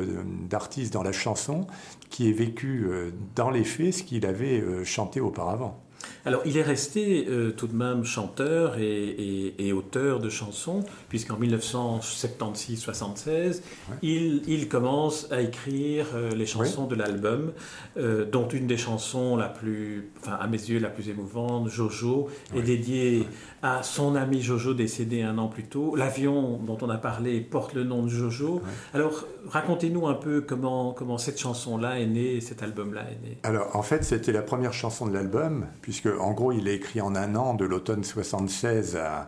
d'artiste 0.49 0.93
dans 0.93 1.03
la 1.03 1.11
chanson 1.11 1.67
qui 2.09 2.29
ait 2.29 2.33
vécu 2.33 2.87
dans 3.35 3.49
les 3.49 3.63
faits 3.63 3.93
ce 3.95 4.03
qu'il 4.03 4.25
avait 4.25 4.63
chanté 4.83 5.19
auparavant. 5.19 5.83
Alors, 6.25 6.41
il 6.45 6.57
est 6.57 6.63
resté 6.63 7.25
euh, 7.27 7.51
tout 7.51 7.67
de 7.67 7.75
même 7.75 8.05
chanteur 8.05 8.77
et, 8.79 9.73
auteur 9.73 10.19
de 10.19 10.29
chansons, 10.29 10.83
puisqu'en 11.09 11.39
1976-76, 11.39 13.61
il, 14.01 14.67
commence 14.69 15.29
à 15.31 15.41
écrire 15.41 16.05
euh, 16.13 16.29
les 16.35 16.45
chansons 16.45 16.85
de 16.85 16.95
l'album, 16.95 17.51
euh, 17.97 18.25
dont 18.25 18.47
une 18.47 18.67
des 18.67 18.77
chansons 18.77 19.35
la 19.35 19.49
plus, 19.49 20.11
enfin, 20.21 20.37
à 20.39 20.47
mes 20.47 20.57
yeux, 20.57 20.79
la 20.79 20.89
plus 20.89 21.09
émouvante, 21.09 21.69
Jojo, 21.69 22.29
est 22.55 22.61
dédiée 22.61 23.27
à 23.61 23.83
son 23.83 24.15
ami 24.15 24.41
Jojo 24.41 24.73
décédé 24.73 25.23
un 25.23 25.37
an 25.37 25.47
plus 25.47 25.63
tôt. 25.63 25.95
L'avion 25.95 26.57
dont 26.57 26.77
on 26.81 26.89
a 26.89 26.97
parlé 26.97 27.41
porte 27.41 27.73
le 27.73 27.83
nom 27.83 28.03
de 28.03 28.09
Jojo. 28.09 28.61
Alors, 28.93 29.25
racontez-nous 29.47 30.07
un 30.07 30.13
peu 30.13 30.41
comment, 30.41 30.93
comment 30.93 31.17
cette 31.17 31.39
chanson-là 31.39 31.99
est 31.99 32.05
née, 32.05 32.41
cet 32.41 32.63
album-là 32.63 33.01
est 33.01 33.27
né. 33.27 33.37
Alors, 33.43 33.75
en 33.75 33.81
fait, 33.81 34.03
c'était 34.03 34.31
la 34.31 34.41
première 34.41 34.73
chanson 34.73 35.07
de 35.07 35.13
l'album, 35.13 35.67
puisque 35.81 36.07
en 36.19 36.31
gros, 36.31 36.51
il 36.51 36.67
est 36.67 36.75
écrit 36.75 37.01
en 37.01 37.15
un 37.15 37.35
an, 37.35 37.53
de 37.53 37.65
l'automne 37.65 38.03
76 38.03 38.97
à, 38.97 39.27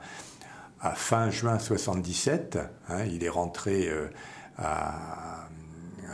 fin 0.94 1.30
juin 1.30 1.58
77. 1.58 2.60
Hein. 2.90 3.06
il 3.06 3.24
est 3.24 3.30
rentré 3.30 3.90
euh, 3.90 4.08
à, 4.58 5.48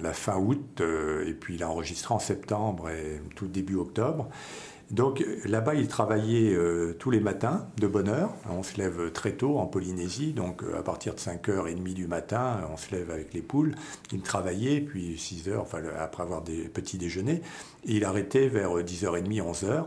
la 0.01 0.13
fin 0.13 0.37
août, 0.37 0.79
euh, 0.81 1.27
et 1.27 1.33
puis 1.33 1.55
il 1.55 1.63
a 1.63 1.69
enregistré 1.69 2.13
en 2.13 2.19
septembre 2.19 2.89
et 2.89 3.21
tout 3.35 3.47
début 3.47 3.75
octobre. 3.75 4.29
Donc 4.89 5.23
là-bas, 5.45 5.75
il 5.75 5.87
travaillait 5.87 6.53
euh, 6.53 6.93
tous 6.99 7.11
les 7.11 7.21
matins 7.21 7.67
de 7.77 7.87
bonne 7.87 8.09
heure. 8.09 8.33
On 8.49 8.61
se 8.61 8.77
lève 8.77 9.11
très 9.13 9.31
tôt 9.33 9.57
en 9.57 9.65
Polynésie, 9.65 10.33
donc 10.33 10.63
à 10.77 10.83
partir 10.83 11.13
de 11.15 11.19
5h30 11.19 11.93
du 11.93 12.07
matin, 12.07 12.59
on 12.71 12.75
se 12.75 12.91
lève 12.91 13.09
avec 13.09 13.33
les 13.33 13.41
poules. 13.41 13.73
Il 14.11 14.21
travaillait, 14.21 14.81
puis 14.81 15.15
6h, 15.15 15.57
enfin, 15.59 15.79
après 15.97 16.23
avoir 16.23 16.41
des 16.41 16.67
petits 16.67 16.97
déjeuners. 16.97 17.41
Et 17.85 17.95
il 17.95 18.05
arrêtait 18.05 18.49
vers 18.49 18.75
10h30, 18.75 19.41
11h. 19.41 19.85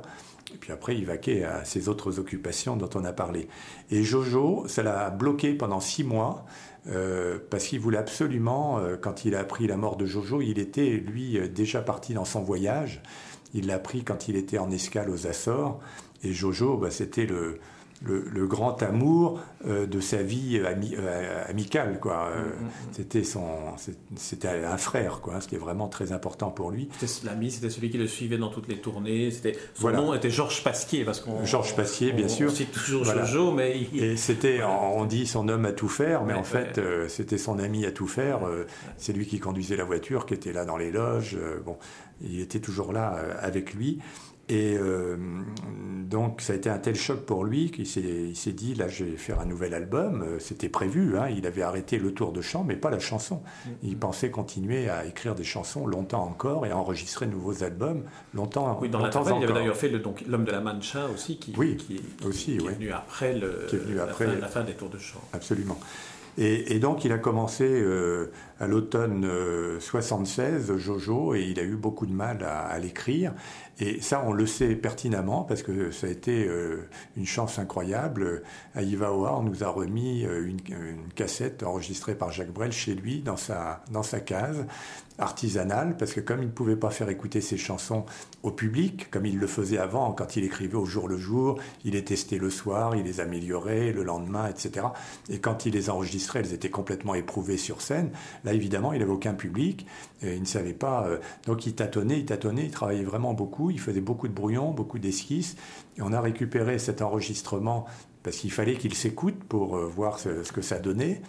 Et 0.52 0.56
puis 0.56 0.72
après, 0.72 0.96
il 0.96 1.06
vaquait 1.06 1.44
à 1.44 1.64
ses 1.64 1.88
autres 1.88 2.18
occupations 2.18 2.76
dont 2.76 2.90
on 2.94 3.04
a 3.04 3.12
parlé. 3.12 3.48
Et 3.90 4.02
Jojo, 4.02 4.64
ça 4.68 4.82
l'a 4.82 5.10
bloqué 5.10 5.54
pendant 5.54 5.80
six 5.80 6.04
mois. 6.04 6.44
Euh, 6.86 7.38
parce 7.48 7.64
qu'il 7.64 7.80
voulait 7.80 7.98
absolument, 7.98 8.78
quand 9.00 9.24
il 9.24 9.34
a 9.34 9.40
appris 9.40 9.66
la 9.66 9.76
mort 9.76 9.96
de 9.96 10.04
Jojo, 10.04 10.42
il 10.42 10.58
était, 10.58 10.90
lui, 10.90 11.38
déjà 11.48 11.80
parti 11.80 12.12
dans 12.12 12.26
son 12.26 12.42
voyage. 12.42 13.02
Il 13.54 13.66
l'a 13.68 13.78
pris 13.78 14.04
quand 14.04 14.28
il 14.28 14.36
était 14.36 14.58
en 14.58 14.70
escale 14.70 15.08
aux 15.08 15.26
Açores. 15.26 15.80
Et 16.22 16.32
Jojo, 16.32 16.76
bah, 16.76 16.90
c'était 16.90 17.26
le, 17.26 17.58
le, 18.04 18.46
grand 18.46 18.82
amour 18.82 19.40
de 19.66 20.00
sa 20.00 20.22
vie 20.22 20.60
amicale. 21.48 21.98
Quoi. 22.00 22.30
Mm, 22.30 22.38
mm, 22.38 22.66
mm. 22.66 22.70
C'était, 22.92 23.24
son, 23.24 23.46
c'était 24.16 24.48
un 24.48 24.76
frère, 24.76 25.20
quoi. 25.20 25.40
c'était 25.40 25.56
vraiment 25.56 25.88
très 25.88 26.12
important 26.12 26.50
pour 26.50 26.70
lui. 26.70 26.88
C'était 27.00 27.26
l'ami, 27.26 27.50
c'était 27.50 27.70
celui 27.70 27.90
qui 27.90 27.98
le 27.98 28.06
suivait 28.06 28.38
dans 28.38 28.50
toutes 28.50 28.68
les 28.68 28.76
tournées. 28.76 29.30
C'était, 29.30 29.56
son 29.74 29.90
nom 29.90 30.14
était 30.14 30.30
Georges 30.30 30.62
Pasquier. 30.62 31.04
Parce 31.04 31.20
qu'on, 31.20 31.44
Georges 31.44 31.74
Pasquier, 31.74 32.12
bien 32.12 32.28
sûr. 32.28 32.52
On 32.52 32.64
toujours 32.72 33.04
Jojo, 33.04 33.52
mais... 33.52 33.80
Et 33.94 34.16
c'était, 34.16 34.62
on 34.62 35.04
dit 35.04 35.26
son 35.26 35.48
homme 35.48 35.64
à 35.64 35.72
tout 35.72 35.88
faire, 35.88 36.24
mais 36.24 36.34
en 36.34 36.44
fait, 36.44 36.80
c'était 37.08 37.38
son 37.38 37.58
ami 37.58 37.86
à 37.86 37.92
tout 37.92 38.06
faire. 38.08 38.40
c'est 38.96 39.12
lui 39.12 39.26
qui 39.26 39.38
conduisait 39.38 39.76
la 39.76 39.84
voiture, 39.84 40.26
qui 40.26 40.34
était 40.34 40.52
là 40.52 40.64
dans 40.64 40.76
les 40.76 40.90
loges. 40.90 41.38
bon, 41.64 41.76
il 42.20 42.40
était 42.40 42.60
toujours 42.60 42.92
là 42.92 43.16
avec 43.40 43.74
lui. 43.74 43.98
Et 44.48 44.76
euh, 44.76 45.16
donc 46.04 46.42
ça 46.42 46.52
a 46.52 46.56
été 46.56 46.68
un 46.68 46.78
tel 46.78 46.96
choc 46.96 47.24
pour 47.24 47.44
lui 47.44 47.70
qu'il 47.70 47.86
s'est 47.86 48.52
dit, 48.52 48.74
là 48.74 48.88
je 48.88 49.04
vais 49.04 49.16
faire 49.16 49.40
un 49.40 49.46
nouvel 49.46 49.72
album. 49.72 50.22
Euh, 50.22 50.38
c'était 50.38 50.68
prévu, 50.68 51.16
hein. 51.18 51.28
il 51.28 51.46
avait 51.46 51.62
arrêté 51.62 51.98
le 51.98 52.12
tour 52.12 52.32
de 52.32 52.42
chant, 52.42 52.62
mais 52.62 52.76
pas 52.76 52.90
la 52.90 52.98
chanson. 52.98 53.36
Mm-hmm. 53.36 53.70
Il 53.84 53.96
pensait 53.96 54.30
continuer 54.30 54.90
à 54.90 55.06
écrire 55.06 55.34
des 55.34 55.44
chansons 55.44 55.86
longtemps 55.86 56.24
encore 56.24 56.66
et 56.66 56.70
à 56.70 56.76
enregistrer 56.76 57.26
de 57.26 57.30
nouveaux 57.30 57.64
albums 57.64 58.02
longtemps, 58.34 58.78
oui, 58.82 58.90
dans 58.90 58.98
longtemps 58.98 59.22
encore. 59.22 59.38
Il 59.38 59.44
avait 59.44 59.52
d'ailleurs 59.54 59.76
fait 59.76 59.88
L'homme 60.26 60.44
de 60.44 60.50
la 60.50 60.60
Mancha 60.60 61.06
aussi, 61.12 61.38
qui, 61.38 61.54
oui, 61.56 61.76
qui, 61.76 62.00
aussi, 62.26 62.56
qui 62.58 62.64
est 62.64 62.68
venu 62.68 62.92
après, 62.92 63.34
le, 63.34 63.66
est 63.72 63.76
venu 63.76 64.00
après 64.00 64.26
la, 64.26 64.48
fin, 64.48 64.64
des 64.64 64.74
tours 64.74 64.90
de 64.90 64.98
chant. 64.98 65.20
Absolument. 65.32 65.78
Et, 66.36 66.78
donc 66.80 67.04
il 67.04 67.12
a 67.12 67.18
commencé 67.18 67.64
euh, 67.64 68.32
à 68.58 68.66
l'automne 68.66 69.28
76, 69.78 70.76
Jojo, 70.76 71.34
et 71.34 71.42
il 71.42 71.60
a 71.60 71.62
eu 71.62 71.76
beaucoup 71.76 72.06
de 72.06 72.12
mal 72.12 72.42
à, 72.42 72.60
à 72.60 72.78
l'écrire. 72.78 73.32
Et 73.80 74.00
ça, 74.00 74.22
on 74.24 74.32
le 74.32 74.46
sait 74.46 74.76
pertinemment 74.76 75.42
parce 75.42 75.62
que 75.62 75.90
ça 75.90 76.06
a 76.06 76.10
été 76.10 76.46
euh, 76.46 76.88
une 77.16 77.26
chance 77.26 77.58
incroyable. 77.58 78.42
Aïva 78.74 79.12
on 79.12 79.42
nous 79.42 79.64
a 79.64 79.68
remis 79.68 80.24
euh, 80.24 80.46
une, 80.46 80.60
cassette 81.14 81.62
enregistrée 81.64 82.14
par 82.14 82.30
Jacques 82.30 82.52
Brel 82.52 82.72
chez 82.72 82.94
lui, 82.94 83.20
dans 83.20 83.36
sa 83.36 84.20
case 84.24 84.64
artisanale, 85.18 85.96
parce 85.96 86.12
que 86.12 86.20
comme 86.20 86.40
il 86.42 86.48
ne 86.48 86.52
pouvait 86.52 86.76
pas 86.76 86.90
faire 86.90 87.08
écouter 87.08 87.40
ses 87.40 87.56
chansons 87.56 88.04
au 88.42 88.50
public, 88.50 89.10
comme 89.10 89.26
il 89.26 89.38
le 89.38 89.46
faisait 89.46 89.78
avant, 89.78 90.12
quand 90.12 90.36
il 90.36 90.44
écrivait 90.44 90.76
au 90.76 90.86
jour 90.86 91.08
le 91.08 91.16
jour, 91.16 91.58
il 91.84 91.92
les 91.92 92.04
testait 92.04 92.38
le 92.38 92.50
soir, 92.50 92.96
il 92.96 93.04
les 93.04 93.20
améliorait 93.20 93.92
le 93.92 94.02
lendemain, 94.02 94.48
etc. 94.48 94.86
Et 95.28 95.38
quand 95.38 95.66
il 95.66 95.74
les 95.74 95.90
enregistrait, 95.90 96.40
elles 96.40 96.52
étaient 96.52 96.70
complètement 96.70 97.14
éprouvées 97.14 97.58
sur 97.58 97.80
scène. 97.80 98.10
Là, 98.44 98.52
évidemment, 98.54 98.92
il 98.92 99.00
n'avait 99.00 99.12
aucun 99.12 99.34
public, 99.34 99.86
il 100.22 100.40
ne 100.40 100.46
savait 100.46 100.72
pas. 100.72 101.06
Euh, 101.06 101.18
donc 101.46 101.66
il 101.66 101.74
tâtonnait, 101.74 102.18
il 102.18 102.24
tâtonnait, 102.24 102.64
il 102.64 102.70
travaillait 102.70 103.04
vraiment 103.04 103.34
beaucoup 103.34 103.54
il 103.70 103.80
faisait 103.80 104.00
beaucoup 104.00 104.28
de 104.28 104.32
brouillons, 104.32 104.70
beaucoup 104.70 104.98
d'esquisses, 104.98 105.56
et 105.96 106.02
on 106.02 106.12
a 106.12 106.20
récupéré 106.20 106.78
cet 106.78 107.02
enregistrement 107.02 107.86
parce 108.22 108.38
qu'il 108.38 108.52
fallait 108.52 108.76
qu'il 108.76 108.94
s'écoute 108.94 109.44
pour 109.48 109.76
euh, 109.76 109.86
voir 109.86 110.18
ce, 110.18 110.50
que 110.50 110.62
ça 110.62 110.78
donnait. 110.78 111.20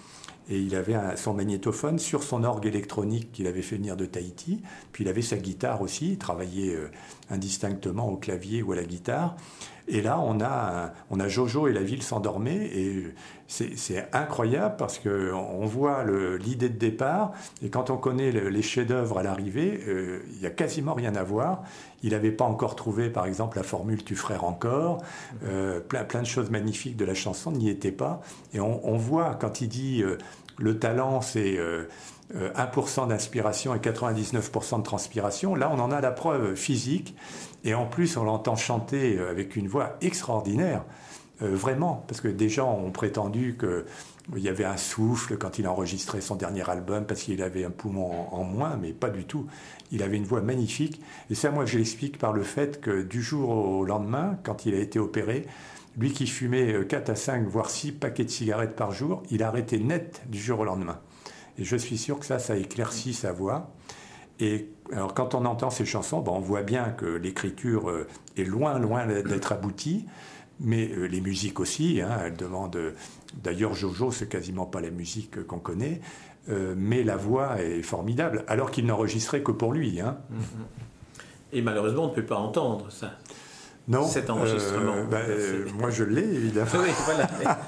Et 0.49 0.60
il 0.60 0.75
avait 0.75 0.95
son 1.15 1.34
magnétophone 1.34 1.97
sur 1.97 2.21
son 2.23 2.43
orgue 2.43 2.67
électronique 2.67 3.31
qu'il 3.31 3.47
avait 3.47 3.63
fait 3.63 3.77
venir 3.77 3.97
de 3.97 4.05
Tahiti. 4.05 4.62
Puis 4.91 5.03
il 5.03 5.08
avait 5.08 5.21
sa 5.21 5.38
guitare 5.38 5.81
aussi, 5.81 6.12
il 6.12 6.17
travaillait 6.17 6.75
euh, 6.75 6.91
indistinctement 7.31 8.10
au 8.10 8.17
clavier 8.17 8.62
ou 8.62 8.71
à 8.71 8.75
la 8.75 8.84
guitare. 8.84 9.36
Et 9.87 10.01
là, 10.01 10.19
on 10.19 10.41
a, 10.41 10.93
on 11.11 11.19
a 11.19 11.27
Jojo 11.27 11.67
et 11.67 11.73
la 11.73 11.83
ville 11.83 12.01
s'endormait. 12.01 12.69
Et 12.73 13.13
c'est 13.47 14.07
incroyable 14.13 14.75
parce 14.77 14.97
qu'on 14.97 15.65
voit 15.65 16.03
l'idée 16.39 16.69
de 16.69 16.77
départ. 16.77 17.33
Et 17.61 17.69
quand 17.69 17.89
on 17.89 17.97
connaît 17.97 18.31
les 18.31 18.61
chefs-d'œuvre 18.61 19.19
à 19.19 19.23
l'arrivée, 19.23 19.79
euh, 19.87 20.21
il 20.33 20.39
n'y 20.39 20.47
a 20.47 20.49
quasiment 20.49 20.95
rien 20.95 21.15
à 21.15 21.23
voir. 21.23 21.63
Il 22.01 22.11
n'avait 22.11 22.31
pas 22.31 22.45
encore 22.45 22.75
trouvé, 22.75 23.09
par 23.09 23.25
exemple, 23.25 23.57
la 23.57 23.63
formule 23.63 24.03
Tu 24.03 24.15
frère 24.15 24.43
encore. 24.43 25.03
Euh, 25.43 25.79
plein, 25.79 26.03
plein 26.03 26.21
de 26.21 26.27
choses 26.27 26.49
magnifiques 26.49 26.97
de 26.97 27.05
la 27.05 27.13
chanson 27.13 27.51
n'y 27.51 27.69
étaient 27.69 27.91
pas. 27.91 28.21
Et 28.53 28.59
on, 28.59 28.97
voit 28.97 29.35
quand 29.35 29.61
il 29.61 29.67
dit 29.67 30.01
euh, 30.01 30.17
le 30.57 30.79
talent, 30.79 31.21
c'est. 31.21 31.59
1% 32.33 33.07
d'inspiration 33.07 33.75
et 33.75 33.79
99% 33.79 34.79
de 34.79 34.83
transpiration. 34.83 35.53
Là, 35.55 35.69
on 35.71 35.79
en 35.79 35.91
a 35.91 36.01
la 36.01 36.11
preuve 36.11 36.55
physique. 36.55 37.15
Et 37.65 37.73
en 37.73 37.88
plus, 37.88 38.15
on 38.15 38.23
l'entend 38.23 38.55
chanter 38.55 39.17
euh, 39.17 39.31
avec 39.31 39.55
une 39.55 39.67
voix 39.67 39.97
extraordinaire, 40.01 40.83
euh, 41.41 41.49
vraiment, 41.55 42.05
parce 42.07 42.21
que 42.21 42.27
des 42.27 42.47
gens 42.47 42.71
ont 42.71 42.91
prétendu 42.91 43.57
qu'il 43.57 44.39
y 44.43 44.47
avait 44.47 44.65
un 44.65 44.77
souffle 44.77 45.38
quand 45.38 45.57
il 45.57 45.67
enregistrait 45.67 46.21
son 46.21 46.35
dernier 46.35 46.69
album 46.69 47.05
parce 47.05 47.23
qu'il 47.23 47.41
avait 47.41 47.65
un 47.65 47.71
poumon 47.71 48.27
en, 48.31 48.43
moins, 48.43 48.77
mais 48.79 48.93
pas 48.93 49.09
du 49.09 49.25
tout. 49.25 49.47
Il 49.91 50.03
avait 50.03 50.17
une 50.17 50.25
voix 50.25 50.41
magnifique. 50.41 51.01
Et 51.31 51.35
ça, 51.35 51.49
moi, 51.49 51.65
je 51.65 51.79
l'explique 51.79 52.19
par 52.19 52.33
le 52.33 52.43
fait 52.43 52.79
que 52.79 53.01
du 53.01 53.23
jour 53.23 53.49
au 53.49 53.83
lendemain, 53.83 54.38
quand 54.43 54.67
il 54.67 54.75
a 54.75 54.79
été 54.79 54.99
opéré, 54.99 55.47
lui 55.97 56.13
qui 56.13 56.27
fumait 56.27 56.85
4 56.85 57.09
euh, 57.09 57.13
à 57.13 57.15
5, 57.15 57.47
voire 57.47 57.71
6 57.71 57.93
paquets 57.93 58.25
de 58.25 58.29
cigarettes 58.29 58.75
par 58.75 58.91
jour, 58.91 59.23
il 59.31 59.41
a 59.41 59.47
arrêté 59.47 59.79
net 59.79 60.21
du 60.27 60.39
jour 60.39 60.59
au 60.59 60.65
lendemain. 60.65 60.99
Et 61.57 61.63
je 61.63 61.75
suis 61.75 61.97
sûr 61.97 62.19
que 62.19 62.25
ça, 62.25 62.39
ça 62.39 62.57
éclaircit 62.57 63.13
sa 63.13 63.31
voix. 63.31 63.71
Et 64.39 64.69
alors 64.91 65.13
quand 65.13 65.35
on 65.35 65.45
entend 65.45 65.69
ces 65.69 65.85
chansons, 65.85 66.21
ben, 66.21 66.31
on 66.33 66.39
voit 66.39 66.63
bien 66.63 66.89
que 66.89 67.05
l'écriture 67.05 67.89
euh, 67.89 68.07
est 68.37 68.43
loin, 68.43 68.77
loin 68.79 69.05
d'être 69.07 69.51
aboutie, 69.53 70.05
mais 70.59 70.89
euh, 70.89 71.05
les 71.05 71.21
musiques 71.21 71.59
aussi, 71.59 72.01
hein, 72.01 72.31
demandent... 72.37 72.93
D'ailleurs, 73.43 73.73
Jojo, 73.73 74.11
c'est 74.11 74.29
quasiment 74.29 74.65
pas 74.65 74.79
la 74.79 74.91
musique 74.91 75.45
qu'on 75.45 75.59
connaît, 75.59 75.99
euh, 76.49 76.73
mais 76.77 77.03
la 77.03 77.17
voix 77.17 77.61
est 77.61 77.81
formidable, 77.81 78.45
alors 78.47 78.71
qu'il 78.71 78.85
n'enregistrait 78.85 79.41
que 79.41 79.51
pour 79.51 79.73
lui. 79.73 79.99
Hein. 79.99 80.17
Et 81.51 81.61
malheureusement, 81.61 82.05
on 82.05 82.09
ne 82.09 82.13
peut 82.13 82.25
pas 82.25 82.37
entendre 82.37 82.91
ça. 82.91 83.11
Non, 83.87 84.07
cet 84.07 84.29
enregistrement. 84.29 85.05
Ben, 85.09 85.21
moi, 85.77 85.91
je 85.91 86.03
l'ai 86.03 86.23
évidemment. 86.23 86.69
Oui, 86.73 86.89
voilà. 87.05 87.29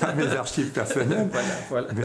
Dans 0.00 0.14
mes 0.14 0.36
archives 0.36 0.70
personnelles. 0.70 1.28
voilà, 1.30 1.88
voilà. 1.88 1.88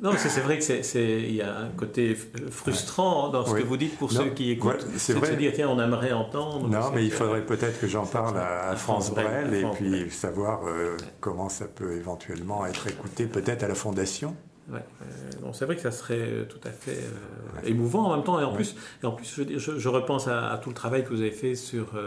Non, 0.00 0.12
c'est 0.16 0.40
vrai 0.40 0.58
que 0.58 0.64
c'est 0.64 1.22
il 1.22 1.34
y 1.34 1.42
a 1.42 1.56
un 1.58 1.70
côté 1.70 2.16
frustrant 2.50 3.30
dans 3.30 3.44
ce 3.44 3.54
que 3.54 3.64
vous 3.64 3.76
dites 3.76 3.98
pour 3.98 4.12
ceux 4.12 4.30
qui 4.30 4.52
écoutent. 4.52 4.86
c'est 4.96 5.18
de 5.18 5.24
se 5.24 5.32
dire 5.32 5.52
tiens, 5.54 5.68
on 5.68 5.80
aimerait 5.80 6.12
entendre. 6.12 6.68
Non, 6.68 6.90
mais 6.94 7.04
il 7.04 7.10
faudrait 7.10 7.44
peut-être 7.44 7.80
que 7.80 7.88
j'en 7.88 8.06
parle 8.06 8.38
à, 8.38 8.76
France 8.76 9.12
Brel 9.12 9.52
et 9.54 9.64
puis 9.74 10.10
savoir 10.10 10.60
euh, 10.66 10.96
comment 11.20 11.48
ça 11.48 11.66
peut 11.66 11.94
éventuellement 11.94 12.64
être 12.64 12.86
écouté, 12.86 13.26
peut-être 13.26 13.64
à 13.64 13.68
la 13.68 13.74
Fondation. 13.74 14.36
Ouais. 14.70 14.80
Euh, 15.02 15.50
c'est 15.52 15.64
vrai 15.64 15.76
que 15.76 15.80
ça 15.82 15.90
serait 15.90 16.18
euh, 16.18 16.44
tout 16.44 16.60
à 16.64 16.70
fait 16.70 16.98
euh, 16.98 17.66
émouvant 17.66 18.10
en 18.10 18.16
même 18.16 18.24
temps. 18.24 18.38
Et 18.38 18.44
en 18.44 18.52
plus, 18.52 18.76
et 19.02 19.06
en 19.06 19.12
plus 19.12 19.40
je, 19.56 19.78
je, 19.78 19.88
repense 19.88 20.28
à, 20.28 20.60
tout 20.62 20.68
le 20.68 20.74
travail 20.74 21.04
que 21.04 21.08
vous 21.08 21.22
avez 21.22 21.30
fait 21.30 21.54
sur 21.54 21.98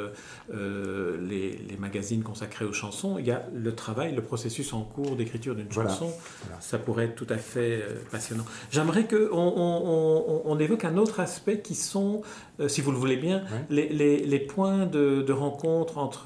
les, 0.52 1.58
les, 1.58 1.78
magazines 1.78 2.21
consacrés 2.21 2.65
aux 2.65 2.74
chansons. 2.74 3.17
Il 3.17 3.26
y 3.26 3.32
a 3.32 3.43
le 3.54 3.74
travail, 3.74 4.13
le 4.13 4.21
processus 4.21 4.74
en 4.74 4.82
cours 4.82 5.15
d'écriture 5.15 5.56
d'une 5.56 5.71
chanson. 5.71 6.12
Ça 6.60 6.78
pourrait 6.78 7.06
être 7.06 7.15
tout 7.15 7.28
à 7.30 7.38
fait 7.38 7.84
passionnant. 8.12 8.45
J'aimerais 8.69 9.08
qu'on 9.08 9.28
on, 9.32 10.41
on, 10.45 10.60
évoque 10.60 10.86
un 10.86 10.97
autre 10.97 11.19
aspect 11.19 11.60
qui 11.62 11.74
sont, 11.74 12.21
si 12.67 12.82
vous 12.82 12.91
le 12.91 12.97
voulez 12.97 13.17
bien, 13.17 13.43
les, 13.69 13.89
les, 13.89 14.19
les, 14.19 14.39
points 14.39 14.86
de, 14.86 15.21
de, 15.21 15.34
rencontre 15.34 15.97
entre 15.97 16.26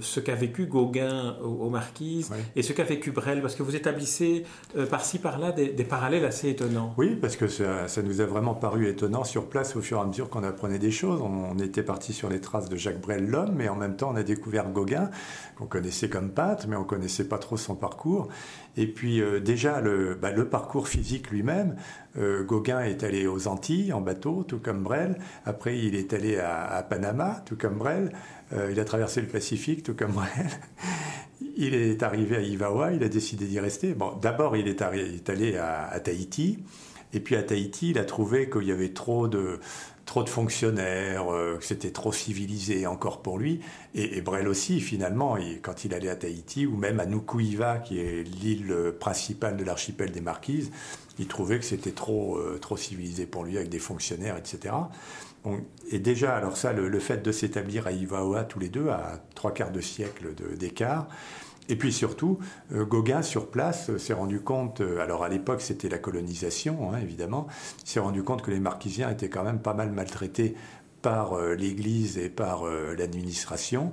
ce 0.00 0.20
qu'a 0.20 0.34
vécu 0.34 0.66
Gauguin 0.66 1.36
aux, 1.42 1.68
Marquises 1.68 2.30
et 2.56 2.62
ce 2.62 2.72
qu'a 2.72 2.84
vécu 2.84 3.10
Brel. 3.10 3.42
Parce 3.42 3.54
que 3.54 3.62
vous 3.62 3.76
établissez 3.76 4.44
par 4.90 5.01
par-ci 5.02 5.18
par-là 5.18 5.50
des, 5.50 5.72
parallèles 5.82 6.24
assez 6.24 6.48
étonnants. 6.48 6.94
Oui, 6.96 7.16
parce 7.20 7.34
que 7.34 7.48
ça, 7.48 8.02
nous 8.04 8.20
a 8.20 8.24
vraiment 8.24 8.54
paru 8.54 8.86
étonnant 8.86 9.24
sur 9.24 9.48
place 9.48 9.74
au 9.74 9.80
fur 9.80 9.98
et 9.98 10.00
à 10.00 10.04
mesure 10.04 10.30
qu'on 10.30 10.44
apprenait 10.44 10.78
des 10.78 10.92
choses. 10.92 11.20
On, 11.20 11.58
était 11.58 11.82
parti 11.82 12.12
sur 12.12 12.28
les 12.28 12.40
traces 12.40 12.68
de 12.68 12.76
Jacques 12.76 13.00
Brel, 13.00 13.28
l'homme, 13.28 13.52
mais 13.56 13.68
en 13.68 13.74
même 13.74 13.96
temps 13.96 14.12
on 14.12 14.16
a 14.16 14.22
découvert 14.22 14.70
Gauguin, 14.70 15.10
qu'on 15.56 15.66
connaissait 15.66 16.08
comme 16.08 16.30
pâte, 16.30 16.68
mais 16.68 16.76
on 16.76 16.84
connaissait 16.84 17.26
pas 17.26 17.38
trop 17.38 17.56
son 17.56 17.74
parcours. 17.74 18.28
Et 18.76 18.86
puis 18.86 19.20
euh, 19.20 19.40
déjà 19.40 19.80
le, 19.80 20.14
bah, 20.14 20.30
le, 20.30 20.48
parcours 20.48 20.86
physique 20.86 21.32
lui-même, 21.32 21.74
euh, 22.16 22.44
Gauguin 22.44 22.80
est 22.82 23.02
allé 23.02 23.26
aux 23.26 23.48
Antilles 23.48 23.92
en 23.92 24.00
bateau, 24.00 24.44
tout 24.44 24.60
comme 24.60 24.84
Brel. 24.84 25.18
Après 25.44 25.76
il 25.76 25.96
est 25.96 26.12
allé 26.12 26.38
à, 26.38 26.86
Panama, 26.88 27.42
tout 27.44 27.56
comme 27.56 27.78
Brel. 27.78 28.12
Euh, 28.52 28.68
il 28.70 28.78
a 28.78 28.84
traversé 28.84 29.20
le 29.20 29.26
Pacifique, 29.26 29.82
tout 29.82 29.94
comme 29.94 30.12
Brel. 30.12 30.46
Il 31.56 31.74
est 31.74 32.02
arrivé 32.02 32.36
à 32.36 32.40
Ivawa, 32.40 32.92
il 32.92 33.02
a 33.02 33.08
décidé 33.08 33.46
d'y 33.46 33.60
rester. 33.60 33.94
Bon, 33.94 34.12
d'abord, 34.20 34.56
il 34.56 34.68
est, 34.68 34.82
allé 34.82 35.56
à, 35.56 35.98
Tahiti. 36.00 36.58
Et 37.12 37.20
puis 37.20 37.36
à 37.36 37.42
Tahiti, 37.42 37.90
il 37.90 37.98
a 37.98 38.04
trouvé 38.04 38.48
qu'il 38.48 38.62
y 38.62 38.72
avait 38.72 38.92
trop 38.92 39.28
de, 39.28 39.60
trop 40.06 40.22
de 40.24 40.28
fonctionnaires, 40.28 41.32
euh, 41.32 41.58
que 41.58 41.64
c'était 41.64 41.90
trop 41.90 42.12
civilisé 42.12 42.86
encore 42.86 43.22
pour 43.22 43.38
lui. 43.38 43.60
Et, 43.94 44.20
Brel 44.22 44.48
aussi, 44.48 44.80
finalement, 44.80 45.36
quand 45.60 45.84
il 45.84 45.94
allait 45.94 46.08
à 46.08 46.16
Tahiti, 46.16 46.66
ou 46.66 46.76
même 46.76 47.00
à 47.00 47.06
Nukuiva, 47.06 47.78
qui 47.78 48.00
est 48.00 48.22
l'île 48.22 48.74
principale 48.98 49.56
de 49.56 49.64
l'archipel 49.64 50.10
des 50.10 50.22
Marquises, 50.22 50.70
il 51.18 51.26
trouvait 51.26 51.58
que 51.58 51.64
c'était 51.64 51.92
trop, 51.92 52.36
euh, 52.36 52.58
trop 52.60 52.76
civilisé 52.76 53.26
pour 53.26 53.44
lui, 53.44 53.56
avec 53.56 53.68
des 53.68 53.78
fonctionnaires, 53.78 54.36
etc. 54.36 54.74
et 55.90 55.98
déjà, 55.98 56.36
alors 56.36 56.56
ça, 56.56 56.72
le, 56.72 56.98
fait 57.00 57.22
de 57.22 57.32
s'établir 57.32 57.86
à 57.86 57.92
Ivaoa 57.92 58.44
tous 58.44 58.60
les 58.60 58.68
deux, 58.68 58.88
à 58.88 59.20
trois 59.34 59.52
quarts 59.52 59.72
de 59.72 59.80
siècle 59.80 60.34
d'écart, 60.56 61.08
et 61.68 61.76
puis 61.76 61.92
surtout, 61.92 62.38
euh, 62.72 62.84
Gauguin, 62.84 63.22
sur 63.22 63.48
place, 63.48 63.90
euh, 63.90 63.98
s'est 63.98 64.12
rendu 64.12 64.40
compte, 64.40 64.80
euh, 64.80 65.00
alors 65.00 65.22
à 65.22 65.28
l'époque 65.28 65.60
c'était 65.60 65.88
la 65.88 65.98
colonisation, 65.98 66.92
hein, 66.92 66.98
évidemment, 67.00 67.46
s'est 67.84 68.00
rendu 68.00 68.22
compte 68.22 68.42
que 68.42 68.50
les 68.50 68.60
marquisiens 68.60 69.10
étaient 69.10 69.28
quand 69.28 69.44
même 69.44 69.60
pas 69.60 69.74
mal 69.74 69.92
maltraités 69.92 70.54
par 71.02 71.36
l'Église 71.40 72.16
et 72.16 72.28
par 72.28 72.62
l'administration. 72.64 73.92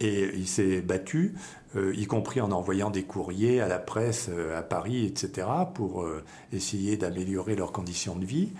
Et 0.00 0.30
il 0.34 0.46
s'est 0.46 0.82
battu, 0.82 1.34
y 1.74 2.06
compris 2.06 2.42
en 2.42 2.52
envoyant 2.52 2.90
des 2.90 3.04
courriers 3.04 3.62
à 3.62 3.68
la 3.68 3.78
presse 3.78 4.28
à 4.54 4.60
Paris, 4.60 5.06
etc., 5.06 5.48
pour 5.72 6.06
essayer 6.52 6.98
d'améliorer 6.98 7.56
leurs 7.56 7.72
conditions 7.72 8.16
de 8.16 8.26
vie. 8.26 8.50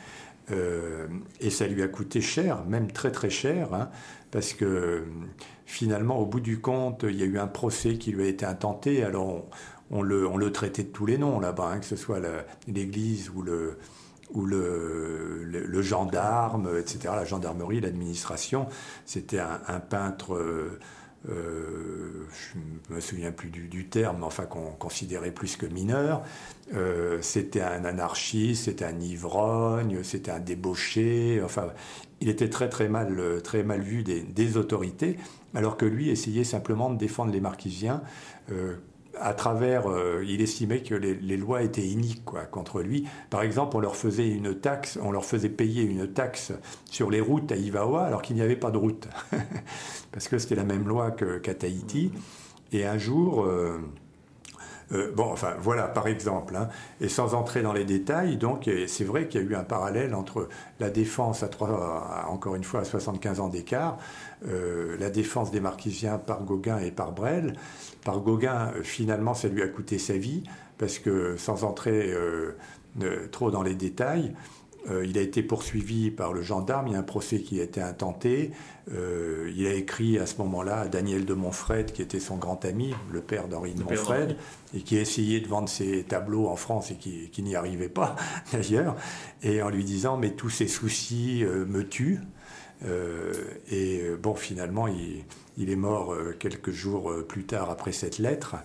Et 0.50 1.50
ça 1.50 1.66
lui 1.66 1.82
a 1.82 1.88
coûté 1.88 2.20
cher, 2.20 2.64
même 2.66 2.92
très 2.92 3.10
très 3.10 3.30
cher, 3.30 3.74
hein, 3.74 3.90
parce 4.30 4.52
que 4.52 5.04
finalement, 5.64 6.18
au 6.18 6.26
bout 6.26 6.40
du 6.40 6.60
compte, 6.60 7.04
il 7.08 7.16
y 7.16 7.22
a 7.22 7.26
eu 7.26 7.38
un 7.38 7.48
procès 7.48 7.98
qui 7.98 8.12
lui 8.12 8.24
a 8.24 8.28
été 8.28 8.46
intenté. 8.46 9.02
Alors, 9.02 9.46
on, 9.90 10.02
le, 10.02 10.52
traitait 10.52 10.84
de 10.84 10.88
tous 10.88 11.06
les 11.06 11.18
noms 11.18 11.40
là-bas, 11.40 11.72
hein, 11.72 11.78
que 11.78 11.84
ce 11.86 11.96
soit 11.96 12.20
l'Église 12.66 13.30
ou 13.30 13.42
le, 13.42 13.78
gendarme, 15.82 16.70
etc., 16.78 16.98
la 17.14 17.24
gendarmerie, 17.24 17.80
l'administration. 17.80 18.66
C'était 19.04 19.40
un, 19.40 19.80
peintre, 19.80 20.34
euh, 20.34 20.78
euh, 21.28 22.26
je 22.88 22.94
me 22.94 23.00
souviens 23.00 23.32
plus 23.32 23.50
du, 23.50 23.86
terme, 23.86 24.18
mais 24.20 24.24
enfin 24.24 24.44
qu'on 24.44 24.70
considérait 24.72 25.32
plus 25.32 25.56
que 25.56 25.66
mineur. 25.66 26.22
Euh, 26.74 27.18
c'était 27.20 27.60
un 27.60 27.84
anarchiste, 27.84 28.64
c'était 28.64 28.84
un 28.84 28.98
ivrogne, 29.00 30.02
c'était 30.02 30.30
un 30.30 30.40
débauché. 30.40 31.40
Enfin, 31.44 31.68
il 32.20 32.28
était 32.28 32.50
très 32.50 32.68
très 32.68 32.88
mal, 32.88 33.42
très 33.42 33.62
mal 33.62 33.80
vu 33.80 34.02
des, 34.02 34.22
des 34.22 34.56
autorités, 34.56 35.16
alors 35.54 35.76
que 35.76 35.84
lui 35.84 36.10
essayait 36.10 36.44
simplement 36.44 36.90
de 36.90 36.96
défendre 36.96 37.32
les 37.32 37.40
marquisiens 37.40 38.02
à 39.20 39.34
travers, 39.34 39.90
euh, 39.90 40.24
il 40.26 40.40
estimait 40.40 40.82
que 40.82 40.94
les, 40.94 41.36
lois 41.36 41.62
étaient 41.62 41.86
iniques 41.86 42.24
quoi, 42.24 42.44
contre 42.44 42.80
lui. 42.80 43.06
Par 43.30 43.42
exemple, 43.42 43.76
on 43.76 43.80
leur 43.80 43.96
faisait 43.96 44.28
une 44.28 44.54
taxe, 44.54 44.98
on 45.02 45.10
leur 45.10 45.24
faisait 45.24 45.48
payer 45.48 45.82
une 45.82 46.12
taxe 46.12 46.52
sur 46.90 47.10
les 47.10 47.20
routes 47.20 47.50
à 47.52 47.56
Ivaoa 47.56 48.04
alors 48.04 48.22
qu'il 48.22 48.36
n'y 48.36 48.42
avait 48.42 48.56
pas 48.56 48.70
de 48.70 48.78
route, 48.78 49.08
parce 50.12 50.28
que 50.28 50.38
c'était 50.38 50.54
la 50.54 50.64
même 50.64 50.86
loi 50.86 51.10
qu'à 51.10 51.54
Tahiti. 51.54 52.12
Et 52.72 52.84
un 52.84 52.98
jour, 52.98 53.44
euh, 53.44 53.78
euh, 54.92 55.12
bon, 55.14 55.30
enfin 55.32 55.54
voilà, 55.60 55.84
par 55.84 56.06
exemple, 56.06 56.56
hein. 56.56 56.68
et 57.00 57.08
sans 57.08 57.34
entrer 57.34 57.62
dans 57.62 57.72
les 57.72 57.84
détails, 57.84 58.36
donc 58.36 58.70
c'est 58.86 59.04
vrai 59.04 59.26
qu'il 59.26 59.40
y 59.40 59.44
a 59.44 59.46
eu 59.46 59.54
un 59.54 59.64
parallèle 59.64 60.14
entre 60.14 60.48
la 60.80 60.90
défense 60.90 61.42
à, 61.42 61.48
trois, 61.48 62.26
encore 62.28 62.54
une 62.54 62.64
fois 62.64 62.80
à 62.80 62.84
75 62.84 63.40
ans 63.40 63.48
d'écart, 63.48 63.98
la 64.42 65.10
défense 65.10 65.50
des 65.50 65.60
Marquisiens 65.60 66.18
par 66.18 66.44
Gauguin 66.44 66.78
et 66.78 66.90
par 66.92 67.12
Brel, 67.12 67.54
par 68.06 68.20
Gauguin, 68.20 68.72
euh, 68.76 68.82
finalement, 68.82 69.34
ça 69.34 69.48
lui 69.48 69.62
a 69.62 69.68
coûté 69.68 69.98
sa 69.98 70.16
vie, 70.16 70.44
parce 70.78 70.98
que 71.00 71.36
sans 71.36 71.64
entrer 71.64 72.12
euh, 72.12 72.56
trop 73.32 73.50
dans 73.50 73.62
les 73.62 73.74
détails, 73.74 74.32
euh, 74.32 74.34
il 75.04 75.18
a 75.18 75.20
été 75.20 75.42
poursuivi 75.42 76.10
par 76.10 76.32
le 76.32 76.42
gendarme, 76.42 76.88
il 76.88 76.92
y 76.92 76.96
a 76.96 76.98
un 76.98 77.02
procès 77.02 77.40
qui 77.40 77.60
a 77.60 77.64
été 77.64 77.80
intenté. 77.80 78.52
il 78.88 79.66
a 79.66 79.72
écrit 79.74 80.18
à 80.18 80.26
ce 80.26 80.36
moment-là 80.38 80.80
à 80.80 80.88
Daniel 80.88 81.24
de 81.24 81.34
Montfred, 81.34 81.92
qui 81.92 82.02
était 82.02 82.20
son 82.20 82.36
grand 82.36 82.64
ami, 82.64 82.94
le 83.12 83.20
père 83.20 83.48
d'Henri 83.48 83.74
de 83.74 83.82
Montfred, 83.82 84.36
et 84.74 84.80
qui 84.82 84.96
a 84.96 85.00
essayé 85.00 85.40
de 85.40 85.48
vendre 85.48 85.68
ses 85.68 86.04
tableaux 86.04 86.46
en 86.48 86.56
France 86.56 86.92
et 86.92 86.94
qui, 86.94 87.42
n'y 87.42 87.56
arrivait 87.56 87.88
pas 87.88 88.16
d'ailleurs, 88.52 88.96
et 89.42 89.60
en 89.60 89.70
lui 89.70 89.84
disant 89.84 90.16
Mais 90.18 90.30
tous 90.30 90.50
ces 90.50 90.68
soucis 90.68 91.44
me 91.44 91.82
tuent. 91.82 92.20
et 92.84 94.02
bon, 94.22 94.34
finalement, 94.34 94.86
il, 94.86 95.24
il 95.58 95.70
est 95.70 95.76
mort 95.76 96.12
euh, 96.12 96.34
quelques 96.38 96.70
jours 96.70 97.10
euh, 97.10 97.22
plus 97.22 97.44
tard 97.44 97.70
après 97.70 97.92
cette 97.92 98.18
lettre. 98.18 98.56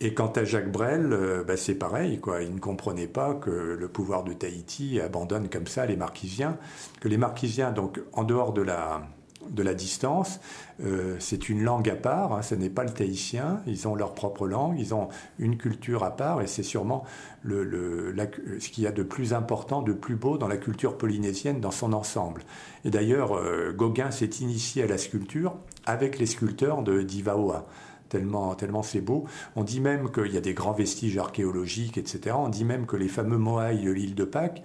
Et 0.00 0.14
quant 0.14 0.28
à 0.28 0.44
Jacques 0.44 0.70
Brel, 0.70 1.12
euh, 1.12 1.42
bah, 1.42 1.56
c'est 1.56 1.74
pareil, 1.74 2.20
quoi. 2.20 2.42
Il 2.42 2.54
ne 2.54 2.60
comprenait 2.60 3.08
pas 3.08 3.34
que 3.34 3.50
le 3.50 3.88
pouvoir 3.88 4.22
de 4.22 4.32
Tahiti 4.32 5.00
abandonne 5.00 5.48
comme 5.48 5.66
ça 5.66 5.86
les 5.86 5.96
Marquisiens, 5.96 6.56
que 7.00 7.08
les 7.08 7.16
Marquisiens, 7.16 7.72
donc 7.72 8.00
en 8.12 8.22
dehors 8.22 8.52
de 8.52 8.62
la, 8.62 9.02
de 9.50 9.62
la 9.62 9.74
distance. 9.74 10.40
Euh, 10.84 11.16
c'est 11.18 11.48
une 11.48 11.62
langue 11.62 11.88
à 11.88 11.96
part, 11.96 12.32
hein, 12.32 12.42
ce 12.42 12.54
n'est 12.54 12.70
pas 12.70 12.84
le 12.84 12.90
tahitien, 12.90 13.62
ils 13.66 13.88
ont 13.88 13.94
leur 13.94 14.14
propre 14.14 14.46
langue, 14.46 14.78
ils 14.78 14.94
ont 14.94 15.08
une 15.38 15.56
culture 15.56 16.04
à 16.04 16.16
part, 16.16 16.40
et 16.42 16.46
c'est 16.46 16.62
sûrement 16.62 17.04
le, 17.42 18.14
ce 18.60 18.68
qu'il 18.68 18.84
y 18.84 18.86
a 18.86 18.92
de 18.92 19.02
plus 19.02 19.32
important, 19.32 19.82
de 19.82 19.92
plus 19.92 20.16
beau 20.16 20.38
dans 20.38 20.48
la 20.48 20.56
culture 20.56 20.96
polynésienne 20.96 21.60
dans 21.60 21.70
son 21.70 21.92
ensemble. 21.92 22.42
Et 22.84 22.90
d'ailleurs, 22.90 23.36
euh, 23.36 23.72
Gauguin 23.72 24.10
s'est 24.10 24.26
initié 24.40 24.84
à 24.84 24.86
la 24.86 24.98
sculpture 24.98 25.56
avec 25.86 26.18
les 26.18 26.26
sculpteurs 26.26 26.82
de 26.82 27.02
d'Ivaoa 27.02 27.66
tellement, 28.08 28.54
tellement 28.54 28.82
c'est 28.82 29.00
beau. 29.00 29.24
On 29.56 29.64
dit 29.64 29.80
même 29.80 30.10
qu'il 30.10 30.32
y 30.32 30.36
a 30.36 30.40
des 30.40 30.54
grands 30.54 30.72
vestiges 30.72 31.18
archéologiques, 31.18 31.98
etc. 31.98 32.36
On 32.38 32.48
dit 32.48 32.64
même 32.64 32.86
que 32.86 32.96
les 32.96 33.08
fameux 33.08 33.38
Moai 33.38 33.76
de 33.76 33.90
l'île 33.90 34.14
de 34.14 34.24
Pâques, 34.24 34.62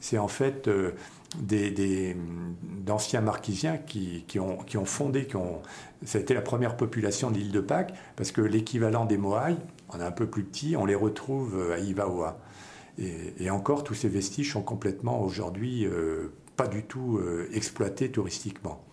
c'est 0.00 0.18
en 0.18 0.28
fait 0.28 0.68
euh, 0.68 0.92
d'anciens 1.38 3.20
marquisiens 3.20 3.78
qui, 3.78 4.24
ont, 4.38 4.84
fondé, 4.84 5.26
qui 5.26 5.36
ont, 5.36 5.60
ça 6.04 6.18
a 6.18 6.20
été 6.20 6.34
la 6.34 6.42
première 6.42 6.76
population 6.76 7.30
de 7.30 7.36
l'île 7.36 7.52
de 7.52 7.60
Pâques, 7.60 7.94
parce 8.16 8.32
que 8.32 8.40
l'équivalent 8.40 9.04
des 9.04 9.18
Moai, 9.18 9.56
on 9.90 10.00
est 10.00 10.04
un 10.04 10.10
peu 10.10 10.26
plus 10.26 10.44
petit, 10.44 10.76
on 10.76 10.86
les 10.86 10.94
retrouve 10.94 11.72
à 11.72 11.78
Ivaoa. 11.78 12.38
Et, 13.38 13.50
encore, 13.50 13.82
tous 13.82 13.94
ces 13.94 14.08
vestiges 14.08 14.52
sont 14.52 14.62
complètement 14.62 15.22
aujourd'hui 15.22 15.86
euh, 15.86 16.32
pas 16.56 16.66
du 16.66 16.82
tout 16.82 17.18
euh, 17.18 17.48
exploités 17.54 18.10
touristiquement. 18.10 18.84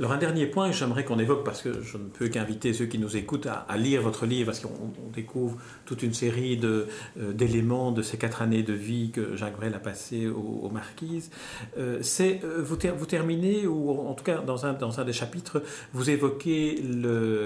Alors 0.00 0.12
un 0.12 0.16
dernier 0.16 0.46
point, 0.46 0.72
j'aimerais 0.72 1.04
qu'on 1.04 1.18
évoque, 1.18 1.44
parce 1.44 1.60
que 1.60 1.82
je 1.82 1.98
ne 1.98 2.04
peux 2.04 2.28
qu'inviter 2.28 2.72
ceux 2.72 2.86
qui 2.86 2.98
nous 2.98 3.18
écoutent 3.18 3.46
à, 3.46 3.76
lire 3.76 4.00
votre 4.00 4.24
livre, 4.24 4.46
parce 4.46 4.60
qu'on 4.60 4.90
découvre 5.12 5.58
toute 5.84 6.02
une 6.02 6.14
série 6.14 6.58
euh, 6.64 6.86
d'éléments 7.34 7.92
de, 7.92 8.00
ces 8.00 8.16
quatre 8.16 8.40
années 8.40 8.62
de 8.62 8.72
vie 8.72 9.10
que 9.10 9.36
Jacques 9.36 9.56
Brel 9.56 9.74
a 9.74 9.78
passées 9.78 10.26
aux, 10.26 10.70
Marquises. 10.70 11.30
Euh, 11.76 11.98
c'est 12.00 12.40
euh, 12.44 12.62
vous, 12.62 12.78
vous, 12.96 13.06
terminez, 13.06 13.66
ou 13.66 13.90
en 13.90 14.14
tout 14.14 14.24
cas 14.24 14.38
dans 14.38 14.64
un, 14.64 14.72
dans 14.72 15.00
un 15.00 15.04
des 15.04 15.12
chapitres, 15.12 15.62
vous 15.92 16.08
évoquez 16.08 16.82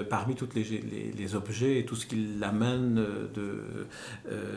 parmi 0.09 0.37
tous 0.37 0.51
les, 0.55 0.62
les, 1.19 1.35
objets 1.35 1.81
et 1.81 1.85
tout 1.85 1.97
ce 1.97 2.07
qui 2.07 2.37
l'amène 2.38 3.05
de, 3.35 3.64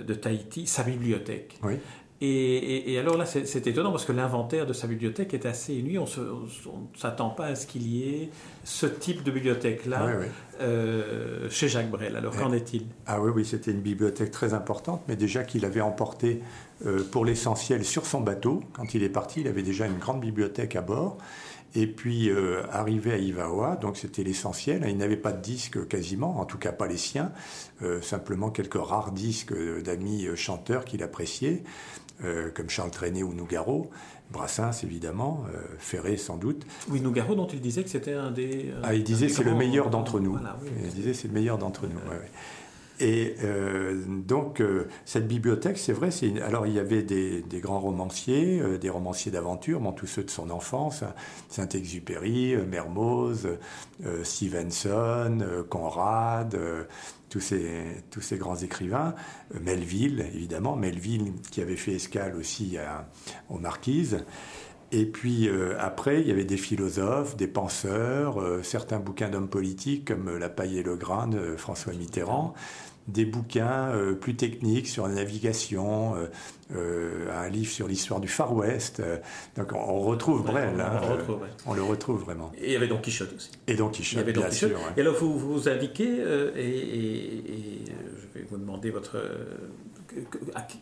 de 0.03 0.13
Tahiti, 0.13 0.67
sa 0.67 0.83
bibliothèque. 0.83 1.57
Oui. 1.63 1.77
Et, 2.19 2.97
alors 2.97 3.15
là, 3.15 3.27
c'est 3.27 3.67
étonnant 3.67 3.91
parce 3.91 4.05
que 4.05 4.11
l'inventaire 4.11 4.65
de 4.65 4.73
sa 4.73 4.87
bibliothèque 4.87 5.35
est 5.35 5.45
assez 5.45 5.75
inouï. 5.75 5.99
On 5.99 6.05
ne 6.05 6.97
s'attend 6.97 7.29
pas 7.29 7.45
à 7.45 7.55
ce 7.55 7.67
qu'il 7.67 7.87
y 7.87 8.09
ait 8.09 8.29
ce 8.63 8.87
type 8.87 9.23
de 9.23 9.29
bibliothèque-là 9.29 10.21
euh, 10.59 11.47
chez 11.51 11.67
Jacques 11.67 11.91
Brel. 11.91 12.15
Alors 12.15 12.35
qu'en 12.35 12.53
est-il? 12.53 12.85
Ah 13.05 13.21
oui, 13.21 13.31
oui, 13.35 13.45
c'était 13.45 13.69
une 13.69 13.81
bibliothèque 13.81 14.31
très 14.31 14.55
importante, 14.55 15.03
mais 15.07 15.15
déjà 15.15 15.43
qu'il 15.43 15.63
avait 15.63 15.81
emporté 15.81 16.41
euh, 16.87 17.03
pour 17.11 17.23
l'essentiel 17.23 17.85
sur 17.85 18.07
son 18.07 18.21
bateau. 18.21 18.63
Quand 18.73 18.95
il 18.95 19.03
est 19.03 19.09
parti, 19.09 19.41
il 19.41 19.47
avait 19.47 19.61
déjà 19.61 19.85
une 19.85 19.99
grande 19.99 20.21
bibliothèque 20.21 20.75
à 20.75 20.81
bord. 20.81 21.19
Et 21.75 21.85
puis, 21.85 22.31
euh, 22.31 22.63
arrivé 22.71 23.13
à 23.13 23.17
Ivaoa, 23.17 23.75
donc 23.75 23.95
c'était 23.95 24.23
l'essentiel. 24.23 24.83
Il 24.87 24.97
n'avait 24.97 25.17
pas 25.17 25.33
de 25.33 25.41
disques 25.41 25.87
quasiment, 25.87 26.39
en 26.39 26.45
tout 26.45 26.57
cas 26.57 26.71
pas 26.71 26.87
les 26.87 26.97
siens, 26.97 27.31
simplement 28.01 28.49
quelques 28.49 28.81
rares 28.81 29.11
disques 29.11 29.53
d'amis 29.83 30.27
chanteurs 30.35 30.83
qu'il 30.83 31.03
appréciait. 31.03 31.61
Euh, 32.25 32.49
comme 32.51 32.67
Charles 32.67 32.89
Trenet 32.89 33.21
ou 33.21 33.33
Nougaro, 33.33 33.91
Brassens 34.31 34.83
évidemment, 34.83 35.45
euh, 35.53 35.59
Ferré 35.77 36.17
sans 36.17 36.37
doute. 36.37 36.65
Oui, 36.89 36.99
Nougaro 36.99 37.35
dont 37.35 37.45
il 37.45 37.61
disait 37.61 37.83
que 37.83 37.89
c'était 37.89 38.13
un 38.13 38.31
des... 38.31 38.73
ah, 38.81 38.95
il 38.95 39.03
disait 39.03 39.29
c'est 39.29 39.43
le 39.43 39.53
meilleur 39.53 39.91
d'entre 39.91 40.19
nous. 40.19 40.37
il 40.83 40.93
disait 40.93 41.13
c'est 41.13 41.27
le 41.27 41.35
meilleur 41.35 41.59
d'entre 41.59 41.85
nous. 41.85 41.99
Et 42.99 43.35
euh, 43.43 44.03
donc, 44.07 44.61
cette 45.05 45.27
bibliothèque, 45.27 45.77
c'est 45.77 45.93
vrai, 45.93 46.09
alors 46.43 46.65
il 46.65 46.73
y 46.73 46.79
avait 46.79 47.03
des, 47.03 47.43
grands 47.59 47.79
romanciers, 47.79 48.61
des 48.79 48.89
romanciers 48.89 49.31
d'aventure, 49.31 49.79
bon, 49.79 49.91
tous 49.91 50.07
ceux 50.07 50.23
de 50.23 50.29
son 50.29 50.49
enfance, 50.49 51.03
hein, 51.03 51.13
Saint-Exupéry, 51.49 52.55
Mermoz, 52.57 53.47
Stevenson, 54.23 55.39
Conrad, 55.69 56.57
tous 57.29 57.41
ces, 57.41 58.37
grands 58.37 58.55
écrivains, 58.55 59.13
euh, 59.53 59.59
Melville 59.61 60.25
évidemment, 60.33 60.75
Melville 60.75 61.33
qui 61.51 61.61
avait 61.61 61.75
fait 61.75 61.93
escale 61.93 62.35
aussi 62.35 62.77
aux 63.49 63.59
Marquises. 63.59 64.25
Et 64.91 65.05
puis 65.05 65.49
euh, 65.49 65.75
après, 65.79 66.21
il 66.21 66.27
y 66.27 66.31
avait 66.31 66.45
des 66.45 66.57
philosophes, 66.57 67.35
des 67.35 67.47
penseurs, 67.47 68.41
euh, 68.41 68.63
certains 68.63 68.99
bouquins 68.99 69.29
d'hommes 69.29 69.49
politiques 69.49 70.05
comme 70.05 70.37
La 70.37 70.49
paille 70.49 70.79
et 70.79 70.83
le 70.83 70.95
grain 70.95 71.27
de 71.27 71.55
François 71.57 71.93
Mitterrand, 71.93 72.53
des 73.07 73.25
bouquins 73.25 73.93
plus 74.19 74.35
techniques 74.35 74.87
sur 74.87 75.07
la 75.07 75.13
navigation, 75.13 76.15
un 76.75 77.47
livre 77.47 77.71
sur 77.71 77.87
l'histoire 77.87 78.19
du 78.19 78.27
Far 78.27 78.53
West. 78.53 79.01
donc 79.55 79.71
on, 79.71 80.01
retrouve 80.01 80.43
Brel, 80.43 80.77
hein, 80.81 80.99
on, 81.65 81.73
le 81.73 81.83
retrouve 81.83 82.19
vraiment. 82.19 82.51
Et 82.57 82.65
il 82.65 82.71
y 82.73 82.75
avait 82.75 82.89
Don 82.89 82.97
Quichotte 82.97 83.33
aussi. 83.33 83.51
Et 83.65 83.75
Don 83.75 83.87
Quichotte, 83.87 84.25
bien 84.25 84.51
sûr. 84.51 84.77
Et 84.97 84.99
alors 84.99 85.15
vous 85.15 85.39
vous 85.39 85.69
indiquez, 85.69 86.17
et, 86.57 87.83
je 87.85 88.39
vais 88.39 88.45
vous 88.49 88.57
demander 88.57 88.89
votre 88.89 89.21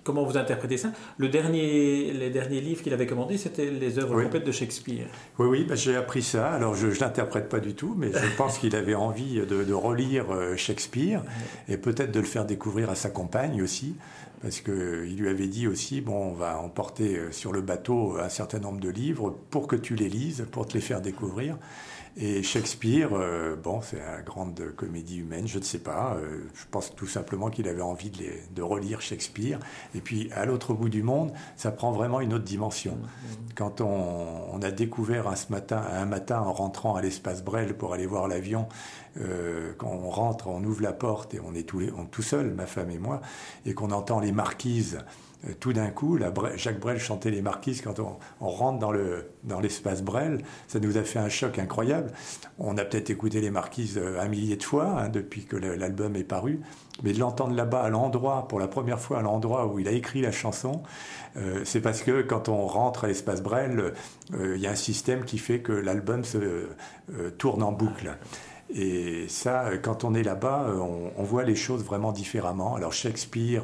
comment 0.03 0.23
vous 0.23 0.37
interprétez 0.37 0.77
ça? 0.77 0.91
Le 1.17 1.29
dernier, 1.29 2.13
les 2.13 2.29
derniers 2.29 2.61
livres 2.61 2.83
qu'il 2.83 2.93
avait 2.93 3.07
commandés, 3.07 3.37
c'était 3.37 3.69
les 3.69 3.99
œuvres 3.99 4.21
complètes 4.21 4.45
de 4.45 4.51
Shakespeare. 4.51 5.07
Oui, 5.39 5.47
oui, 5.47 5.65
bah, 5.67 5.75
j'ai 5.75 5.95
appris 5.95 6.21
ça. 6.21 6.51
Alors, 6.51 6.75
je 6.75 6.87
ne 6.87 6.93
l'interprète 6.93 7.49
pas 7.49 7.59
du 7.59 7.73
tout, 7.73 7.95
mais 7.97 8.11
je 8.11 8.27
pense 8.37 8.57
qu'il 8.57 8.75
avait 8.75 8.95
envie 8.95 9.41
de, 9.45 9.73
relire 9.73 10.31
euh, 10.31 10.55
Shakespeare 10.55 11.23
et 11.67 11.77
peut-être 11.77 12.11
de 12.11 12.19
le 12.19 12.25
faire 12.25 12.45
découvrir 12.45 12.89
à 12.89 12.95
sa 12.95 13.09
compagne 13.09 13.61
aussi, 13.61 13.95
parce 14.41 14.61
qu'il 14.61 15.17
lui 15.17 15.27
avait 15.27 15.47
dit 15.47 15.67
aussi, 15.67 16.01
bon, 16.01 16.31
on 16.31 16.33
va 16.33 16.59
emporter 16.59 17.17
euh, 17.17 17.31
sur 17.31 17.51
le 17.51 17.61
bateau 17.61 18.17
un 18.19 18.29
certain 18.29 18.59
nombre 18.59 18.79
de 18.79 18.89
livres 18.89 19.35
pour 19.49 19.67
que 19.67 19.75
tu 19.75 19.95
les 19.95 20.09
lises, 20.09 20.45
pour 20.51 20.67
te 20.67 20.73
les 20.73 20.81
faire 20.81 21.01
découvrir. 21.01 21.57
Et 22.17 22.43
Shakespeare, 22.43 23.09
euh, 23.11 23.57
bon, 23.57 23.81
c'est 23.81 23.99
une 23.99 24.23
grande 24.23 24.73
comédie 24.77 25.17
humaine, 25.17 25.47
je 25.47 25.59
ne 25.59 25.63
sais 25.63 25.79
pas. 25.79 26.15
Euh, 26.15 26.45
je 26.53 26.63
pense 26.71 26.95
tout 26.95 27.07
simplement 27.07 27.49
qu'il 27.49 27.67
avait 27.67 27.81
envie 27.81 28.09
de, 28.09 28.61
relire 28.61 29.01
Shakespeare. 29.01 29.59
Et 29.95 29.99
puis, 29.99 30.31
à 30.31 30.45
l'autre 30.45 30.73
bout 30.73 30.87
du 30.87 31.03
monde, 31.03 31.33
ça 31.57 31.71
prend 31.71 31.91
vraiment 31.91 32.21
une 32.21 32.33
autre 32.33 32.45
dimension. 32.45 32.97
Quand 33.55 33.81
on, 33.81 34.61
a 34.61 34.71
découvert 34.71 35.27
un, 35.27 35.35
ce 35.35 35.51
matin, 35.51 35.81
un 35.91 36.05
matin 36.05 36.39
en 36.39 36.53
rentrant 36.53 36.95
à 36.95 37.01
l'espace 37.01 37.43
Brel 37.43 37.75
pour 37.75 37.93
aller 37.93 38.05
voir 38.05 38.29
l'avion, 38.29 38.69
euh, 39.19 39.73
quand 39.77 39.91
on 39.91 40.09
rentre, 40.09 40.47
on 40.47 40.63
ouvre 40.63 40.81
la 40.81 40.93
porte 40.93 41.33
et 41.33 41.41
on 41.41 41.53
est 41.53 41.63
tout, 41.63 41.81
on, 41.97 42.05
tout 42.05 42.21
seul, 42.21 42.53
ma 42.53 42.65
femme 42.65 42.91
et 42.91 42.97
moi, 42.97 43.19
et 43.65 43.73
qu'on 43.73 43.91
entend 43.91 44.21
les 44.21 44.31
marquises 44.31 44.99
tout 45.59 45.73
d'un 45.73 45.89
coup, 45.89 46.17
Jacques 46.55 46.79
Brel 46.79 46.99
chantait 46.99 47.31
les 47.31 47.41
marquises 47.41 47.81
quand 47.81 47.99
on, 47.99 48.17
rentre 48.47 48.79
dans, 48.79 48.91
le, 48.91 49.29
dans 49.43 49.59
l'espace 49.59 50.01
Brel. 50.01 50.43
Ça 50.67 50.79
nous 50.79 50.97
a 50.97 51.03
fait 51.03 51.19
un 51.19 51.29
choc 51.29 51.59
incroyable. 51.59 52.11
On 52.57 52.77
a 52.77 52.85
peut-être 52.85 53.09
écouté 53.09 53.41
les 53.41 53.51
marquises 53.51 53.97
euh, 53.97 54.19
un 54.19 54.27
millier 54.27 54.55
de 54.55 54.63
fois 54.63 54.85
hein, 54.85 55.09
depuis 55.09 55.45
que 55.45 55.55
l'album 55.55 56.15
est 56.15 56.23
paru. 56.23 56.61
Mais 57.03 57.13
de 57.13 57.19
l'entendre 57.19 57.53
là-bas, 57.53 57.83
à 57.83 57.89
l'endroit, 57.89 58.47
pour 58.47 58.59
la 58.59 58.67
première 58.67 58.99
fois 58.99 59.19
à 59.19 59.21
l'endroit 59.21 59.67
où 59.67 59.79
il 59.79 59.87
a 59.87 59.91
écrit 59.91 60.21
la 60.21 60.31
chanson, 60.31 60.81
euh, 61.35 61.61
c'est 61.65 61.81
parce 61.81 62.01
que 62.01 62.21
quand 62.21 62.47
on 62.49 62.65
rentre 62.65 63.03
à 63.03 63.07
l'espace 63.07 63.41
Brel, 63.41 63.93
il 64.33 64.57
y 64.57 64.67
a 64.67 64.71
un 64.71 64.75
système 64.75 65.25
qui 65.25 65.37
fait 65.37 65.59
que 65.59 65.71
l'album 65.71 66.23
se 66.23 66.67
tourne 67.37 67.63
en 67.63 67.71
boucle. 67.71 68.17
Et 68.73 69.27
ça, 69.27 69.69
quand 69.81 70.03
on 70.03 70.15
est 70.15 70.23
là-bas, 70.23 70.67
on, 71.17 71.23
voit 71.23 71.43
les 71.43 71.55
choses 71.55 71.83
vraiment 71.83 72.11
différemment. 72.11 72.75
Alors 72.75 72.93
Shakespeare 72.93 73.63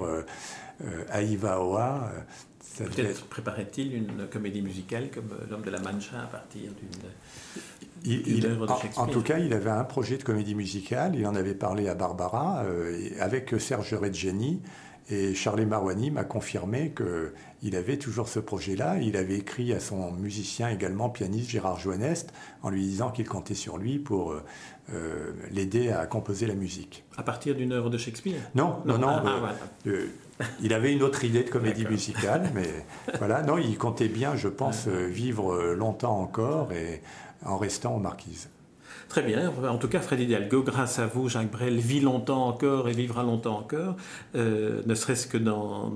euh, 0.85 1.03
Aïva 1.09 1.61
Oa. 1.61 2.11
Euh, 2.13 2.85
Peut-être 2.85 3.25
préparait-il 3.25 3.93
une 3.93 4.27
comédie 4.31 4.61
musicale 4.61 5.09
comme 5.11 5.29
euh, 5.33 5.45
L'homme 5.49 5.61
de 5.61 5.69
la 5.69 5.79
Mancha 5.79 6.21
à 6.23 6.27
partir 6.27 6.71
d'une 8.03 8.45
œuvre 8.45 8.65
de 8.65 8.71
Shakespeare 8.71 9.03
en, 9.03 9.07
tout 9.07 9.21
cas, 9.21 9.37
il 9.37 9.53
avait 9.53 9.69
un 9.69 9.83
projet 9.83 10.17
de 10.17 10.23
comédie 10.23 10.55
musicale. 10.55 11.15
Il 11.15 11.27
en 11.27 11.35
avait 11.35 11.53
parlé 11.53 11.87
à 11.87 11.95
Barbara 11.95 12.63
avec 13.19 13.53
Serge 13.59 13.93
Reggiani. 13.93 14.61
Et 15.09 15.33
Charlie 15.33 15.65
Marouani 15.65 16.11
m'a 16.11 16.23
confirmé 16.23 16.93
qu'il 16.93 17.75
avait 17.75 17.97
toujours 17.97 18.29
ce 18.29 18.39
projet-là. 18.39 18.97
Il 18.99 19.17
avait 19.17 19.37
écrit 19.37 19.73
à 19.73 19.79
son 19.79 20.11
musicien 20.11 20.69
également, 20.69 21.09
pianiste 21.09 21.49
Gérard 21.49 21.79
Joannest, 21.79 22.31
en 22.63 22.69
lui 22.69 22.81
disant 22.81 23.11
qu'il 23.11 23.27
comptait 23.27 23.55
sur 23.55 23.77
lui 23.77 23.99
pour 23.99 24.35
l'aider 25.51 25.89
à 25.89 26.05
composer 26.05 26.47
la 26.47 26.55
musique. 26.55 27.03
À 27.17 27.23
partir 27.23 27.55
d'une 27.55 27.73
œuvre 27.73 27.89
de 27.89 27.97
Shakespeare? 27.97 28.39
Non, 28.55 28.77
non, 28.85 28.97
non. 28.97 29.07
Ah, 29.09 29.53
ah, 30.39 30.43
il 30.61 30.73
avait 30.73 30.93
une 30.93 31.03
autre 31.03 31.23
idée 31.23 31.43
de 31.43 31.49
comédie 31.49 31.85
musicale, 31.85 32.49
mais 32.53 32.85
voilà, 33.17 33.41
non, 33.41 33.57
il 33.57 33.77
comptait 33.77 34.07
bien, 34.07 34.35
je 34.35 34.47
pense, 34.47 34.87
vivre 34.87 35.73
longtemps 35.73 36.19
encore 36.19 36.71
et 36.71 37.01
en 37.45 37.57
restant 37.57 37.95
aux 37.95 37.99
Marquises. 37.99 38.49
Très 39.11 39.23
bien. 39.23 39.51
En 39.67 39.77
tout 39.77 39.89
cas, 39.89 39.99
Freddy 39.99 40.25
Dialgo, 40.25 40.63
grâce 40.63 40.97
à 40.97 41.05
vous, 41.05 41.27
Jacques 41.27 41.51
Brel 41.51 41.77
vit 41.79 41.99
longtemps 41.99 42.47
encore 42.47 42.87
et 42.87 42.93
vivra 42.93 43.23
longtemps 43.23 43.57
encore, 43.57 43.97
euh, 44.35 44.81
ne 44.85 44.95
serait-ce 44.95 45.27
que 45.27 45.37
dans, 45.37 45.91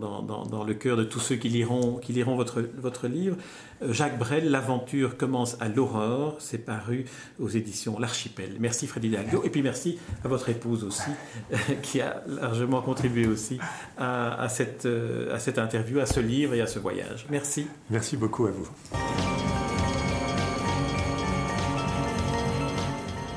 le 0.68 0.74
cœur 0.74 0.98
de 0.98 1.06
tous 1.06 1.22
ceux 1.22 1.38
qui 1.38 1.48
liront, 1.48 2.02
votre, 2.36 3.08
livre. 3.08 3.38
Euh, 3.82 3.94
Jacques 3.94 4.20
Brel, 4.20 4.52
L'aventure 4.52 5.16
commence 5.16 5.56
à 5.62 5.70
l'aurore. 5.70 6.36
C'est 6.40 6.58
paru 6.58 7.06
aux 7.40 7.48
éditions 7.48 7.98
L'Archipel. 8.00 8.58
Merci 8.60 8.86
Freddy 8.86 9.08
Dialgo. 9.08 9.44
Et 9.46 9.50
puis 9.50 9.62
merci 9.62 9.98
à 10.26 10.28
votre 10.28 10.50
épouse 10.50 10.84
aussi, 10.84 11.12
qui 11.84 12.02
a 12.02 12.22
largement 12.28 12.82
contribué 12.82 13.28
aussi 13.28 13.60
euh, 14.02 14.36
à 14.38 14.50
cette 14.50 15.58
interview, 15.58 16.02
à 16.02 16.06
ce 16.06 16.20
livre 16.20 16.54
et 16.54 16.60
à 16.60 16.68
ce 16.68 16.80
voyage. 16.80 17.28
Merci. 17.30 17.66
Merci 17.90 18.18
beaucoup 18.18 18.46
à 18.46 18.52
vous. 18.52 18.70